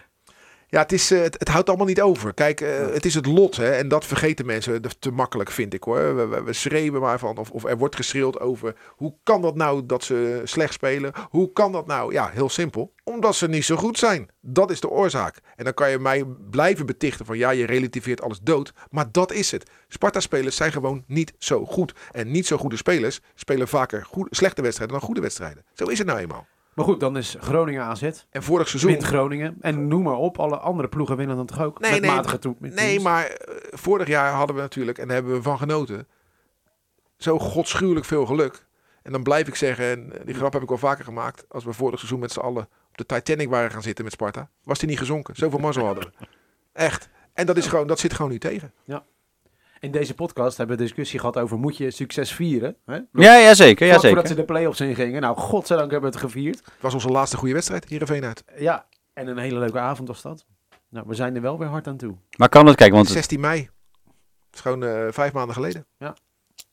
[0.73, 2.33] Ja, het, is, eh, het, het houdt allemaal niet over.
[2.33, 3.55] Kijk, eh, het is het lot.
[3.55, 6.15] Hè, en dat vergeten mensen te makkelijk, vind ik hoor.
[6.15, 8.75] We, we, we schreeuwen maar van, of, of er wordt geschreeuwd over...
[8.89, 11.13] hoe kan dat nou dat ze slecht spelen?
[11.29, 12.13] Hoe kan dat nou?
[12.13, 12.93] Ja, heel simpel.
[13.03, 14.29] Omdat ze niet zo goed zijn.
[14.41, 15.37] Dat is de oorzaak.
[15.55, 17.37] En dan kan je mij blijven betichten van...
[17.37, 18.73] ja, je relativeert alles dood.
[18.89, 19.69] Maar dat is het.
[19.87, 21.93] Sparta-spelers zijn gewoon niet zo goed.
[22.11, 25.65] En niet zo goede spelers spelen vaker slechte wedstrijden dan goede wedstrijden.
[25.73, 26.47] Zo is het nou eenmaal.
[26.75, 28.01] Maar goed, dan is Groningen AZ.
[28.29, 28.91] En vorig seizoen...
[28.91, 29.55] Wint Groningen.
[29.61, 31.79] En noem maar op, alle andere ploegen winnen dan toch ook?
[31.79, 33.03] Nee, met nee, matige toe- met Nee, teams.
[33.03, 36.07] maar eh, vorig jaar hadden we natuurlijk, en daar hebben we van genoten,
[37.17, 38.65] zo godschuwelijk veel geluk.
[39.03, 41.73] En dan blijf ik zeggen, en die grap heb ik al vaker gemaakt, als we
[41.73, 44.89] vorig seizoen met z'n allen op de Titanic waren gaan zitten met Sparta, was die
[44.89, 45.35] niet gezonken.
[45.35, 46.27] Zoveel mazzel hadden we.
[46.73, 47.09] Echt.
[47.33, 48.73] En dat, is gewoon, dat zit gewoon nu tegen.
[49.83, 52.75] In deze podcast hebben we discussie gehad over moet je succes vieren?
[52.85, 52.99] Hè?
[53.11, 53.85] Ja, ja zeker.
[53.85, 54.47] Ja, Vlak voordat ze zeker.
[54.47, 55.21] de play-offs ingingen.
[55.21, 56.55] Nou, godzijdank hebben we het gevierd.
[56.55, 58.43] Het was onze laatste goede wedstrijd, Heerenveen uit.
[58.57, 60.45] Ja, en een hele leuke avond was dat.
[60.89, 62.15] Nou, we zijn er wel weer hard aan toe.
[62.37, 63.69] Maar kan het, kijk, want, 16 mei.
[64.03, 65.85] Dat is gewoon eh, vijf maanden geleden.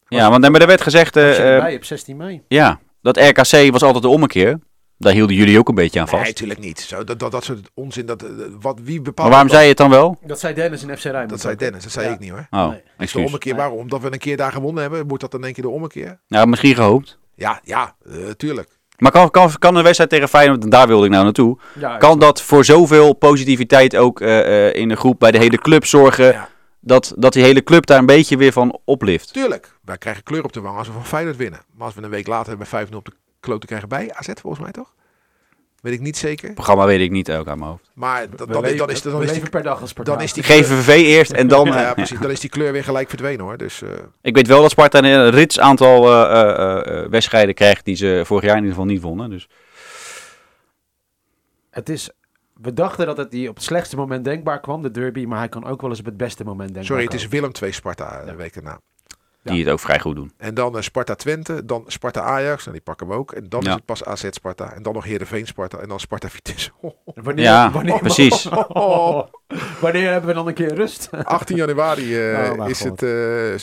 [0.08, 2.42] ja, want er werd gezegd, eh, eh, erbij op 16 mei?
[2.48, 4.58] ja, dat RKC was altijd de ommekeer.
[5.01, 6.26] Daar hielden jullie ook een beetje aan Nee, vast.
[6.30, 6.80] natuurlijk niet.
[6.80, 8.28] Zo, dat, dat, dat soort onzin, dat, eh,
[8.61, 9.51] wat, wie bepaalt Maar waarom dat?
[9.57, 10.18] zei je het dan wel?
[10.26, 11.30] Dat zei Dennis in FC Rijnmond.
[11.30, 11.57] Dat zei.
[11.57, 12.12] Dennis, dat zei Ja.
[12.12, 12.46] ik niet hoor.
[12.51, 12.76] Oh, Nee.
[12.76, 13.24] De excuus.
[13.26, 13.61] ommekeer, Nee.
[13.61, 13.78] waarom?
[13.78, 16.20] Omdat we een keer daar gewonnen hebben, wordt dat dan een keer de ommekeer?
[16.28, 17.18] Nou, misschien gehoopt.
[17.34, 18.78] Ja, ja, eh, tuurlijk.
[18.98, 21.96] Maar kan, kan, kan een wedstrijd tegen Feyenoord, en daar wilde ik nou naartoe, Ja,
[21.96, 25.84] kan dat voor zoveel positiviteit ook eh, eh, in de groep bij de hele club
[25.86, 26.48] zorgen, Ja.
[26.80, 29.32] dat, dat die hele club daar een beetje weer van oplift?
[29.32, 29.72] Tuurlijk.
[29.84, 31.61] Wij krijgen kleur op de wang als we van Feyenoord winnen.
[31.74, 34.62] Maar als we een week later bij 5-0 op de kloten krijgen bij AZ, volgens
[34.62, 34.95] mij toch?
[35.80, 36.45] Weet ik niet zeker.
[36.45, 37.91] Het programma weet ik niet ook aan mijn hoofd.
[37.95, 40.43] Maar dan, dan, leven- dan is, dan is die, per dag als dan is die
[40.43, 41.66] kleur, GVV eerst en dan...
[41.72, 43.57] ja, eh, precies, dan is die kleur weer gelijk verdwenen hoor.
[43.57, 43.91] Dus eh,
[44.22, 48.22] Ik weet wel dat Sparta een rits aantal eh, eh, eh, wedstrijden krijgt die ze
[48.24, 49.30] vorig jaar in ieder geval niet wonnen.
[49.30, 49.49] Dus
[51.70, 52.11] Het is...
[52.62, 55.24] We dachten dat het die op het slechtste moment denkbaar kwam, de derby.
[55.24, 57.28] Maar hij kan ook wel eens op het beste moment denkbaar sorry, het is.
[57.28, 58.80] Willem 2 Sparta de week erna.
[59.43, 60.32] Die het ook vrij goed doen.
[60.36, 63.32] En dan eh, Sparta Twente, dan Sparta Ajax, en die pakken we ook.
[63.32, 63.68] En dan Ja.
[63.68, 64.72] is het pas AZ Sparta.
[64.72, 66.70] En dan nog Heerenveen Sparta en dan Sparta Vitesse.
[67.05, 68.45] Wanneer, Ja, wanneer, precies.
[69.80, 71.09] wanneer hebben we dan een keer rust?
[71.24, 73.01] 18 januari eh, Oh, is God.
[73.01, 73.03] het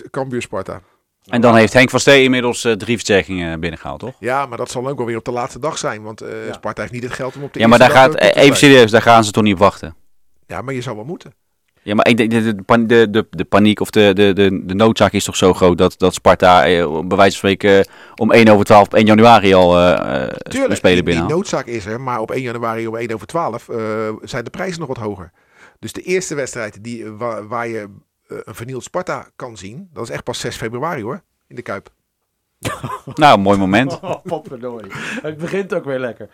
[0.01, 0.81] eh Cambuur Sparta.
[1.25, 4.15] En dan heeft Henk van Stee inmiddels eh, drie versterkingen binnengehaald, toch?
[4.19, 6.01] Ja, maar dat zal ook wel weer op de laatste dag zijn.
[6.03, 6.53] Want eh, Ja.
[6.53, 9.01] Sparta heeft niet het geld om op de Ja, maar daar gaat, even serieus, daar
[9.01, 9.95] gaan ze toch niet op wachten?
[10.45, 11.33] Ja, maar je zou wel moeten.
[11.87, 15.23] Ja, maar ik denk, de, de, de, paniek of de, de, de, de noodzaak is
[15.23, 18.65] toch zo groot dat, dat Sparta eh, bij wijze van spreken eh, om 1 over
[18.65, 22.01] 12 op 1 januari al eh eh, een Tuurlijk, speler die, noodzaak is er.
[22.01, 23.77] Maar op 1 januari om 1 over 12 eh,
[24.21, 25.31] zijn de prijzen nog wat hoger.
[25.79, 27.89] Dus de eerste wedstrijd die, eh, waar, waar je
[28.27, 31.21] eh, een vernield Sparta kan zien, dat is echt pas 6 februari hoor.
[31.47, 31.89] In de Kuip.
[33.15, 33.99] Nou, mooi moment.
[34.01, 34.43] Oh.
[35.21, 36.29] Het begint ook weer lekker.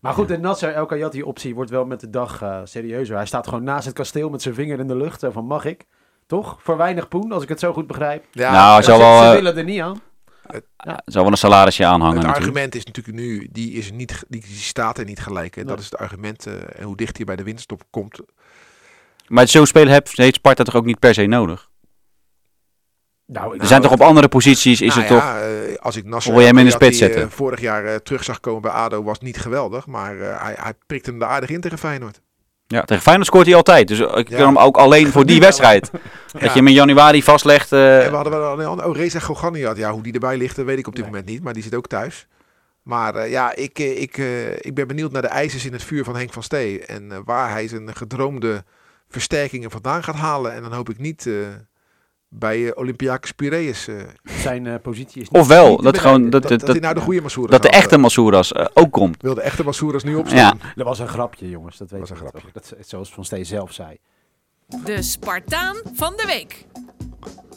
[0.00, 3.16] Maar goed, de Nasser El Kayati optie wordt wel met de dag eh, serieuzer.
[3.16, 5.20] Hij staat gewoon naast het kasteel met zijn vinger in de lucht.
[5.20, 5.86] Zo van, mag ik?
[6.26, 6.58] Toch?
[6.62, 8.24] Voor weinig poen, als ik het zo goed begrijp.
[8.32, 10.00] Ja, nou, hij Ze, zal wel, ze eh, willen er niet aan.
[11.04, 12.46] zal wel een salarisje aanhangen het natuurlijk.
[12.46, 15.54] argument is natuurlijk nu, die, is niet, die, die staat er niet gelijk.
[15.54, 15.64] Hè.
[15.64, 16.46] Dat is het argument.
[16.46, 18.20] eh, en hoe dicht hij bij de winterstop komt.
[19.26, 21.69] Maar zo'n speler heeft, heeft Sparta toch ook niet per se nodig?
[23.32, 25.22] Nou, Er zijn toch op andere posities, is Nou het toch...
[25.22, 27.30] ja, eh, als ik Nasser wil jij hem in de spits eh, zetten?
[27.30, 29.86] vorig jaar eh, terug zag komen bij ADO was niet geweldig.
[29.86, 32.20] Maar hij, hij prikt hem er aardig in tegen Feyenoord.
[32.66, 33.88] Ja, tegen Feyenoord scoort hij altijd.
[33.88, 34.36] Dus ik Ja.
[34.36, 35.90] kan hem ook alleen voor die wedstrijd.
[36.32, 37.72] Dat je hem in januari vastlegt.
[37.72, 37.78] En
[38.10, 38.86] we hadden wel een ander.
[38.86, 41.12] Oh, Reza Gogani Ja, hoe die erbij ligt, dat weet ik op dit Nee.
[41.12, 41.42] moment niet.
[41.42, 42.26] Maar die zit ook thuis.
[42.82, 44.16] Maar ja, ik, ik,
[44.60, 46.84] ik ben benieuwd naar de ijzers in het vuur van Henk van Stee.
[46.86, 48.64] En waar hij zijn gedroomde
[49.08, 50.52] versterkingen vandaan gaat halen.
[50.54, 51.28] En dan hoop ik niet
[52.32, 53.88] bij eh, Olympiakos Piraeus.
[53.88, 56.80] eh, zijn eh, positie is niet Ofwel, dat gewoon dat, dat, dat, dat, dat, hij
[56.80, 59.22] nou de goede Masouras dat de echte Masouras eh, ook komt.
[59.22, 60.60] Wil de echte Masouras nu opstaan?
[60.74, 61.76] Dat was een grapje, jongens.
[61.78, 62.28] Dat weet Was een toch.
[62.28, 62.48] grapje.
[62.52, 63.96] Dat is zoals Van Steen zelf zei.
[64.84, 66.64] De Spartaan van de week.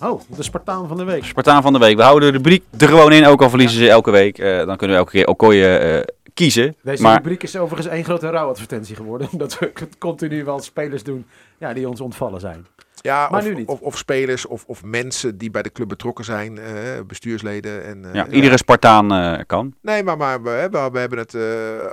[0.01, 1.23] Oh, de Spartaan van de week.
[1.25, 1.95] Spartaan van de week.
[1.97, 4.37] We houden de rubriek er gewoon in, ook al verliezen ze elke week.
[4.39, 6.75] Eh, dan kunnen we elke keer Okoye eh kiezen.
[6.83, 9.27] Deze maar rubriek is overigens één grote rouwadvertentie geworden.
[9.31, 11.25] Omdat we continu wel spelers doen
[11.57, 12.65] ja, die ons ontvallen zijn.
[13.03, 13.67] Ja, Maar of, nu niet.
[13.67, 16.57] Of, of spelers of, of mensen die bij de club betrokken zijn.
[16.57, 16.73] eh,
[17.07, 17.83] bestuursleden.
[17.85, 19.73] En, eh, ja, iedere Spartaan eh, kan.
[19.81, 21.41] Nee, maar, maar we, hebben, we hebben het eh,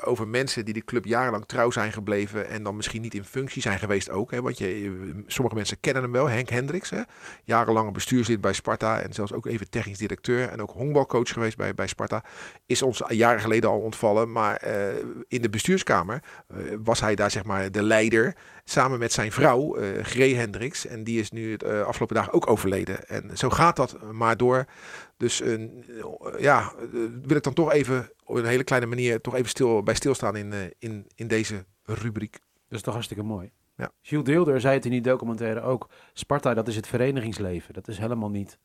[0.08, 2.48] over mensen die de club jarenlang trouw zijn gebleven.
[2.48, 4.30] En dan misschien niet in functie zijn geweest ook.
[4.30, 6.28] Hè, want je, je- sommige mensen kennen hem wel.
[6.28, 7.00] Henk Hendricks, hè,
[7.44, 9.00] jarenlang bestuurslid bij Sparta.
[9.00, 10.48] En zelfs ook even technisch directeur.
[10.48, 12.22] En ook honkbalcoach geweest bij, bij Sparta.
[12.66, 14.32] Is ons jaren geleden al ontvallen.
[14.32, 14.74] Maar eh,
[15.28, 18.34] in de bestuurskamer eh, was hij daar zeg maar de leider.
[18.70, 20.86] Samen met zijn vrouw, Gree Hendricks.
[20.86, 23.08] En die is nu het eh, afgelopen dagen ook overleden.
[23.08, 24.64] En zo gaat dat maar door.
[25.16, 25.68] Dus eh,
[26.38, 26.72] ja,
[27.22, 30.36] wil ik dan toch even op een hele kleine manier toch even stil, bij stilstaan
[30.36, 32.32] in, in, in deze rubriek.
[32.68, 33.50] Dat is toch hartstikke mooi.
[33.76, 33.92] Ja.
[34.02, 35.88] Gilles Deelder zei het in die documentaire ook.
[36.12, 37.74] Sparta, dat is het verenigingsleven.
[37.74, 38.58] Dat is helemaal niet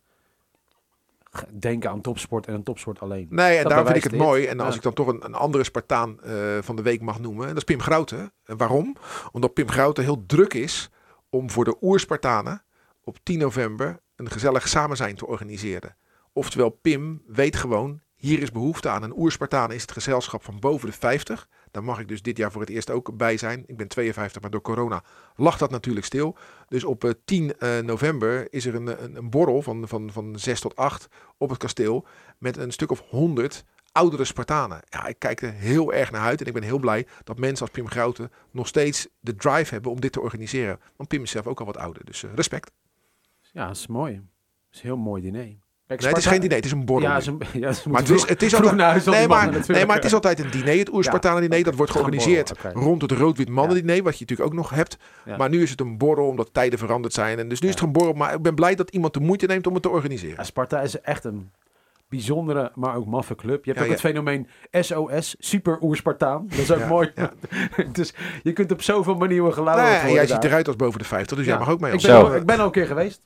[1.60, 3.28] denken aan topsport en een topsport alleen.
[3.30, 4.22] Nee, en Dat daarom vind ik het dit.
[4.22, 4.46] mooi.
[4.46, 4.76] En als Ja.
[4.76, 7.64] ik dan toch een, een andere Spartaan eh, van de week mag noemen, dat is
[7.64, 8.34] Pim Grouten.
[8.46, 8.96] En waarom?
[9.32, 10.90] Omdat Pim Grouten heel druk is
[11.30, 12.64] om voor de Oerspartanen
[13.04, 15.98] op 10 november een gezellig samenzijn te organiseren.
[16.34, 19.04] Oftewel, Pim weet gewoon, hier is behoefte aan.
[19.04, 21.48] Een Oerspartanen is het gezelschap van boven de 50.
[21.72, 23.64] Daar mag ik dus dit jaar voor het eerst ook bij zijn.
[23.68, 25.04] Ik ben 52, maar door corona
[25.36, 26.38] lag dat natuurlijk stil.
[26.68, 30.60] Dus op eh, 10 eh, november is er een, een, borrel van, van, van 6
[30.60, 31.08] tot 8
[31.38, 32.06] op het kasteel.
[32.38, 34.82] Met een stuk of 100 oudere Spartanen.
[34.90, 36.42] Ja, ik kijk er heel erg naar uit.
[36.42, 39.92] En ik ben heel blij dat mensen als Pim Grouten nog steeds de drive hebben
[39.92, 40.80] om dit te organiseren.
[40.96, 42.06] Want Pim is zelf ook al wat ouder.
[42.06, 42.72] Dus eh, respect.
[43.52, 44.14] Ja, dat is mooi.
[44.14, 44.24] Dat
[44.72, 45.65] is heel mooi diner.
[45.88, 47.10] Kijk, Nee, het is geen diner, het is een borrel.
[47.10, 49.72] Ja, ze, ja, ze Maar het is, het is altijd, huis, nee, maar, natuurlijk.
[49.72, 50.78] nee, maar het is altijd een diner.
[50.78, 54.04] Het Oerspartanen diner, dat wordt georganiseerd borrel, rond het rood-wit mannen diner.
[54.04, 54.98] Wat je natuurlijk ook nog hebt.
[55.38, 57.40] Maar nu is het een borrel omdat tijden veranderd zijn.
[57.40, 58.14] En dus nu is het een borrel.
[58.14, 60.36] Maar ik ben blij dat iemand de moeite neemt om het te organiseren.
[60.38, 61.52] Ja, Sparta is echt een
[62.10, 63.66] bijzondere, maar ook maffe club.
[63.66, 66.46] Je hebt Ja, ook het fenomeen SOS, Super Oerspartaan.
[66.50, 67.12] Dat is ook Ja, mooi.
[67.92, 68.14] dus
[68.44, 70.28] je kunt op zoveel manieren gelouden Nee, en jij daar.
[70.28, 71.94] ziet eruit als boven de 50, dus jij mag ook mee.
[71.94, 73.22] Ik ben, al, ik ben al een keer geweest.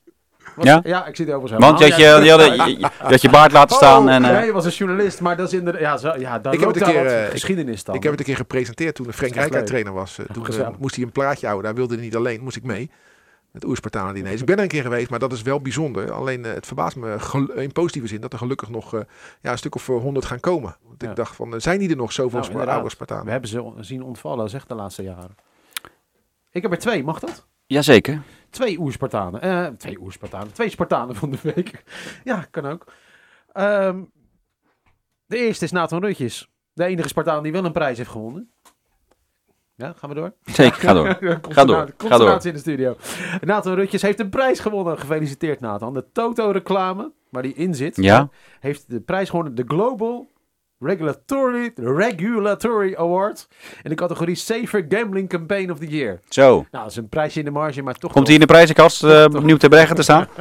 [0.56, 0.80] Was- Ja?
[0.84, 3.30] Ja, ik zie het overigens Want je had je, je, had, je, je had je
[3.30, 4.24] baard laten staan Oh, en...
[4.24, 5.82] eh, nee, je was een journalist, maar dat is inderdaad...
[5.82, 7.94] Ja, zo, ja dan Ik heb het een keer, wat eh, geschiedenis dan.
[7.94, 10.18] Ik heb het een keer gepresenteerd toen de Frank Rijkaard trainer was.
[10.18, 11.66] Eh, Toen eh, moest hij een plaatje houden.
[11.66, 12.90] Daar wilde hij niet alleen, moest ik mee.
[13.52, 14.30] Het Oerspartanen diner.
[14.30, 16.12] Dus ik ben er een keer geweest, maar dat is wel bijzonder.
[16.12, 17.16] Alleen eh, het verbaast me
[17.54, 19.00] in positieve zin dat er gelukkig nog eh,
[19.40, 20.76] ja, een stuk of honderd gaan komen.
[20.86, 21.10] Want Ja.
[21.10, 23.24] ik dacht van, eh, zijn die er nog zoveel Nou, oude Spartanen?
[23.24, 25.36] We hebben ze zien ontvallen, zeg de laatste jaren.
[26.52, 27.46] Ik heb er twee, mag dat?
[27.66, 28.22] Jazeker.
[28.50, 29.40] Twee oerspartanen.
[29.40, 30.52] Eh, twee oerspartanen.
[30.52, 31.82] Twee Spartanen van de week.
[32.24, 32.84] ja, kan ook.
[33.52, 34.02] Ehm,
[35.26, 36.50] de eerste is Nathan Rutjes.
[36.72, 38.50] De enige Spartaan die wel een prijs heeft gewonnen.
[39.74, 40.34] Ja, gaan we door?
[40.44, 41.06] Zeker, ga door.
[41.48, 42.46] Ga door, ga door.
[42.46, 42.96] In de studio.
[43.40, 44.98] Nathan Rutjes heeft een prijs gewonnen.
[44.98, 45.94] Gefeliciteerd Nathan.
[45.94, 48.28] De Toto-reclame, waar die in zit, Ja?
[48.60, 49.54] heeft de prijs gewonnen.
[49.54, 50.30] De Global
[50.82, 53.48] Regulatory, Regulatory Award.
[53.82, 56.20] In de categorie Safer Gambling Campaign of the Year.
[56.28, 56.50] Zo.
[56.54, 59.02] Nou, dat is een prijsje in de marge, maar toch Komt hij in de prijzenkast
[59.04, 60.26] eh opnieuw te brengen te staan?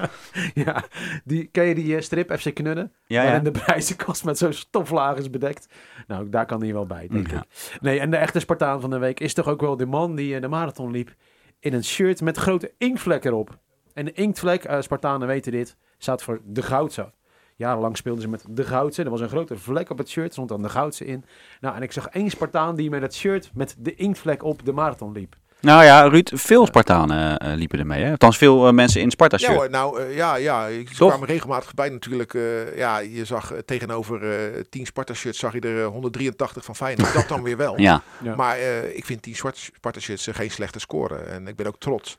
[0.53, 0.83] Ja,
[1.23, 2.93] die, ken je die eh, strip FC Knudden?
[3.05, 3.39] Ja, ja.
[3.39, 5.67] de prijzenkast met zo'n stoflaag is bedekt.
[6.07, 7.37] Nou, daar kan hij wel bij, denk Ja.
[7.37, 7.77] ik.
[7.81, 10.35] Nee, en de echte Spartaan van de week is toch ook wel de man die
[10.35, 11.13] eh, de marathon liep
[11.59, 13.57] in een shirt met grote inktvlek erop.
[13.93, 17.11] En de inktvlek, Spartanen weten dit, staat voor de Goudse.
[17.59, 19.03] Jarenlang speelden ze met de Goudse.
[19.03, 21.25] Er was een grote vlek op het shirt, stond dan de Goudse in.
[21.61, 24.71] Nou, en ik zag één Spartaan die met het shirt met de inktvlek op de
[24.71, 25.35] marathon liep.
[25.61, 28.03] Nou ja, Ruud, veel Spartanen eh, liepen ermee.
[28.03, 28.11] Hè?
[28.11, 29.57] Althans, veel eh, mensen in Sparta Ja shirt.
[29.59, 31.09] hoor, nou eh, ja, ja, ik- Toch?
[31.09, 32.33] kwamen regelmatig bij natuurlijk.
[32.33, 36.75] eh, ja, je zag eh, tegenover eh 10 Sparta-shirts zag je er eh, 183 van
[36.75, 37.13] Feyenoord.
[37.19, 37.79] Dat dan weer wel.
[37.79, 38.01] Ja.
[38.23, 38.35] Ja.
[38.35, 41.15] Maar eh, ik vind 10 Sparta-shirts eh, geen slechte score.
[41.15, 42.15] En ik ben ook trots.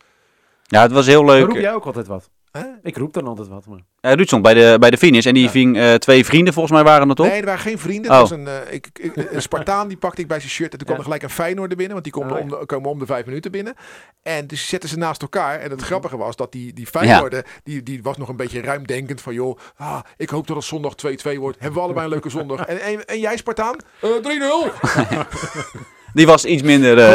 [0.63, 1.47] ja, het was heel Dan leuk.
[1.47, 2.31] roep jij ook altijd wat.
[2.53, 2.63] Hè?
[2.83, 3.67] Ik roep dan altijd wat.
[3.67, 3.79] Maar...
[4.01, 5.51] Eh, Ruud stond bij de, bij de finish en die Ja.
[5.51, 7.27] ving eh, twee vrienden volgens mij waren het op.
[7.27, 8.11] Nee, er waren geen vrienden.
[8.11, 8.19] Oh.
[8.19, 10.73] Was een, eh, ik, ik- een Spartaan, die pakte ik bij zijn shirt.
[10.73, 11.03] En toen kwam Ja.
[11.03, 11.93] er gelijk een Feyenoorder binnen.
[11.93, 13.75] Want die komen, Oh, om de, komen om de vijf minuten binnen.
[14.23, 15.59] En dus zetten ze naast elkaar.
[15.61, 19.21] En het grappige was dat die, die Feyenoorder, die, die was nog een beetje ruimdenkend.
[19.21, 21.59] Van joh, ah, ik hoop dat het zondag 2-2 wordt.
[21.59, 22.67] Hebben we allebei een leuke zondag.
[22.67, 23.77] En, en, en jij Spartaan?
[24.01, 24.73] Eh 3-0.
[26.15, 26.99] Die was iets minder...
[26.99, 27.15] eh.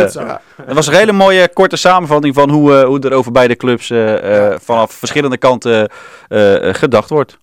[0.66, 3.89] Het was een hele mooie korte samenvatting van hoe, eh, hoe er over beide clubs
[3.89, 5.89] eh, eh, vanaf verschillende kanten
[6.28, 7.38] eh, eh, gedacht wordt.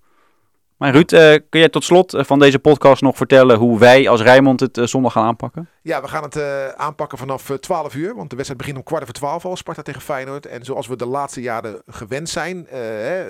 [0.77, 4.09] Maar Ruud, eh, kun jij tot slot eh, van deze podcast nog vertellen hoe wij
[4.09, 5.69] als Rijnmond het eh, zondag gaan aanpakken?
[5.83, 8.15] Ja, we gaan het eh, aanpakken vanaf eh, 12 uur.
[8.15, 9.57] Want de wedstrijd begint om kwart over 12 al.
[9.57, 10.47] Sparta tegen Feyenoord.
[10.47, 12.67] En zoals we de laatste jaren gewend zijn.
[12.69, 13.27] eh, eh,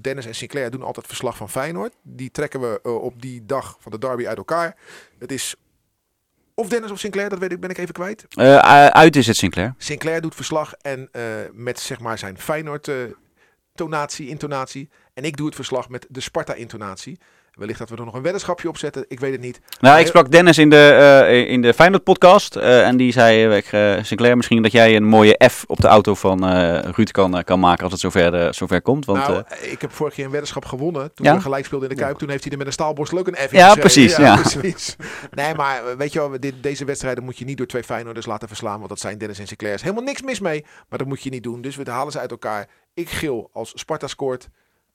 [0.00, 1.92] Dennis en Sinclair doen altijd verslag van Feyenoord.
[2.02, 4.76] Die trekken we eh, op die dag van de derby uit elkaar.
[5.18, 5.54] Het is
[6.58, 8.26] of Dennis of Sinclair, dat weet ik, ben ik even kwijt.
[8.28, 8.56] Eh,
[8.86, 9.74] uit is het Sinclair.
[9.76, 12.96] Sinclair doet verslag en eh, met zeg maar zijn Feyenoord eh,
[13.74, 14.88] tonatie, intonatie.
[15.14, 17.18] En ik doe het verslag met de Sparta intonatie.
[17.58, 19.04] Wellicht dat we er nog een weddenschapje op zetten.
[19.08, 19.60] Ik weet het niet.
[19.80, 20.88] Nou, ik sprak Dennis in de,
[21.26, 25.04] eh, in de Feyenoord podcast eh, en die zei, eh, Sinclair, misschien dat jij een
[25.04, 26.50] mooie F op de auto van
[26.92, 29.04] Ruud kan, kan maken als het zover, zover komt.
[29.04, 31.14] Want, nou, ik heb vorig jaar een weddenschap gewonnen.
[31.14, 31.34] Toen Ja?
[31.34, 32.18] we gelijk speelden in de Kuip.
[32.18, 34.36] Toen heeft hij er met een staalborstel ook een F in Ja, precies, ja.
[34.40, 34.96] precies.
[35.30, 38.48] Nee, maar weet je wel, dit, deze wedstrijden moet je niet door twee Feyenoorders laten
[38.48, 38.76] verslaan.
[38.76, 39.72] Want dat zijn Dennis en Sinclair.
[39.72, 40.64] Er is helemaal niks mis mee.
[40.88, 41.60] Maar dat moet je niet doen.
[41.60, 42.66] Dus we halen ze uit elkaar.
[42.94, 44.48] Ik gil als Sparta scoort.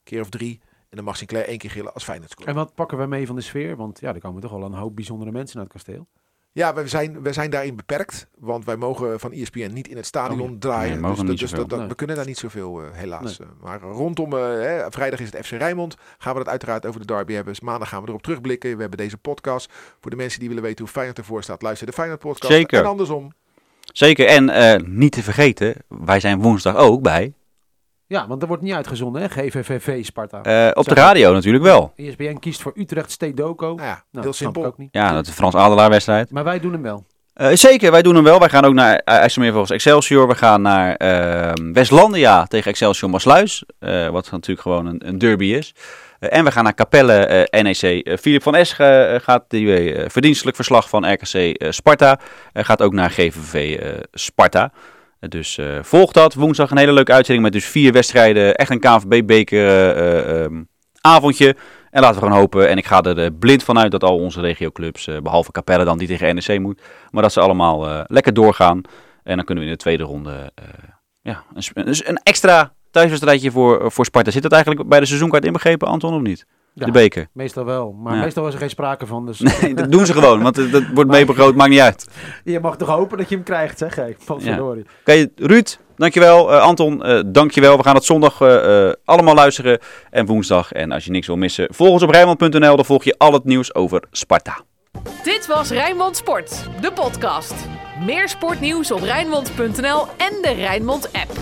[0.04, 0.60] Keer of drie.
[0.94, 2.44] En dan mag Sinclair één keer gillen als Feyenoord.
[2.44, 3.76] En wat pakken we mee van de sfeer?
[3.76, 6.06] Want ja, er komen toch wel een hoop bijzondere mensen naar het kasteel.
[6.52, 8.26] Ja, we zijn, we zijn daarin beperkt.
[8.38, 11.00] Want wij mogen van ESPN niet in het stadion Oh, draaien.
[11.00, 11.58] Nee, dus dat, dus zoveel.
[11.58, 11.88] dat, dat- Nee.
[11.88, 13.40] we kunnen daar niet zoveel, eh, helaas.
[13.40, 15.96] Eh, maar rondom, eh, hè, vrijdag is het FC Rijnmond.
[16.18, 17.52] Gaan we dat uiteraard over de derby hebben.
[17.52, 18.74] Dus maandag gaan we erop terugblikken.
[18.74, 19.72] We hebben deze podcast.
[20.00, 22.52] Voor de mensen die willen weten hoe Feyenoord ervoor staat, luister de Feyenoord podcast.
[22.52, 22.78] Zeker.
[22.80, 23.32] En andersom.
[23.92, 27.32] zeker, en eh, niet te vergeten, wij zijn woensdag ook bij,
[28.06, 29.28] Ja, want er wordt niet uitgezonden, hè?
[29.28, 30.42] GVVV Sparta.
[30.42, 31.92] eh, op de radio natuurlijk wel.
[31.96, 33.66] ESPN kiest voor Utrecht Stedoco.
[33.66, 34.64] Nou ja, Nou, heel dat snap ik simpel.
[34.64, 34.88] ook niet.
[34.92, 36.30] Ja, dat is de Frans Adelaar wedstrijd.
[36.30, 37.04] Maar wij doen hem wel.
[37.34, 38.38] Eh, zeker, wij doen hem wel.
[38.38, 40.28] Wij gaan ook naar uh, IJsselmeer volgens Excelsior.
[40.28, 43.64] We gaan naar eh, Westlandia tegen Excelsior Maasluis.
[43.78, 45.74] eh, wat natuurlijk gewoon een, een derby is.
[46.18, 47.82] Eh, en we gaan naar Capelle eh, NEC.
[48.06, 52.18] Eh, Filip van Esch eh, gaat die eh, verdienstelijk verslag van RKC eh, Sparta.
[52.52, 54.72] Eh, gaat ook naar GVV eh, Sparta.
[55.24, 56.34] Eh, dus eh, volg dat.
[56.34, 58.54] Woensdag een hele leuke uitzending met dus vier wedstrijden.
[58.54, 60.62] Echt een KNVB-beker eh, ehm,
[61.00, 61.56] avondje.
[61.94, 64.40] En laten we gewoon hopen, en ik ga er eh, blind vanuit dat al onze
[64.40, 68.34] regioclubs, eh, behalve Capelle dan die tegen NEC moet, maar dat ze allemaal eh, lekker
[68.34, 68.80] doorgaan.
[69.22, 70.64] En dan kunnen we in de tweede ronde eh,
[71.22, 74.30] ja, een, dus een extra thuiswedstrijdje voor, voor Sparta.
[74.30, 76.46] Zit dat eigenlijk bij de seizoenkaart inbegrepen, Anton, of niet?
[76.74, 77.28] Ja, De beker.
[77.32, 77.92] Meestal wel.
[77.92, 78.20] Maar Ja.
[78.20, 79.26] meestal was er geen sprake van.
[79.26, 82.06] Dus Nee, dat doen ze gewoon, want het- dat wordt mee begroot, maakt niet uit.
[82.44, 84.16] je mag toch hopen dat je hem krijgt, zeg ik.
[84.18, 84.60] Van Ja.
[84.62, 86.52] Oké, Ruud, dankjewel.
[86.52, 87.76] Eh Anton, eh dankjewel.
[87.76, 89.78] We gaan het zondag eh, eh, allemaal luisteren
[90.10, 90.72] en woensdag.
[90.72, 92.76] En als je niks wil missen, volg ons op Rijnmond.nl.
[92.76, 94.60] Dan volg je al het nieuws over Sparta.
[95.22, 97.54] Dit was Rijnmond Sport, de podcast.
[98.04, 101.32] Meer sportnieuws op Rijnmond.nl en de Rijnmond app.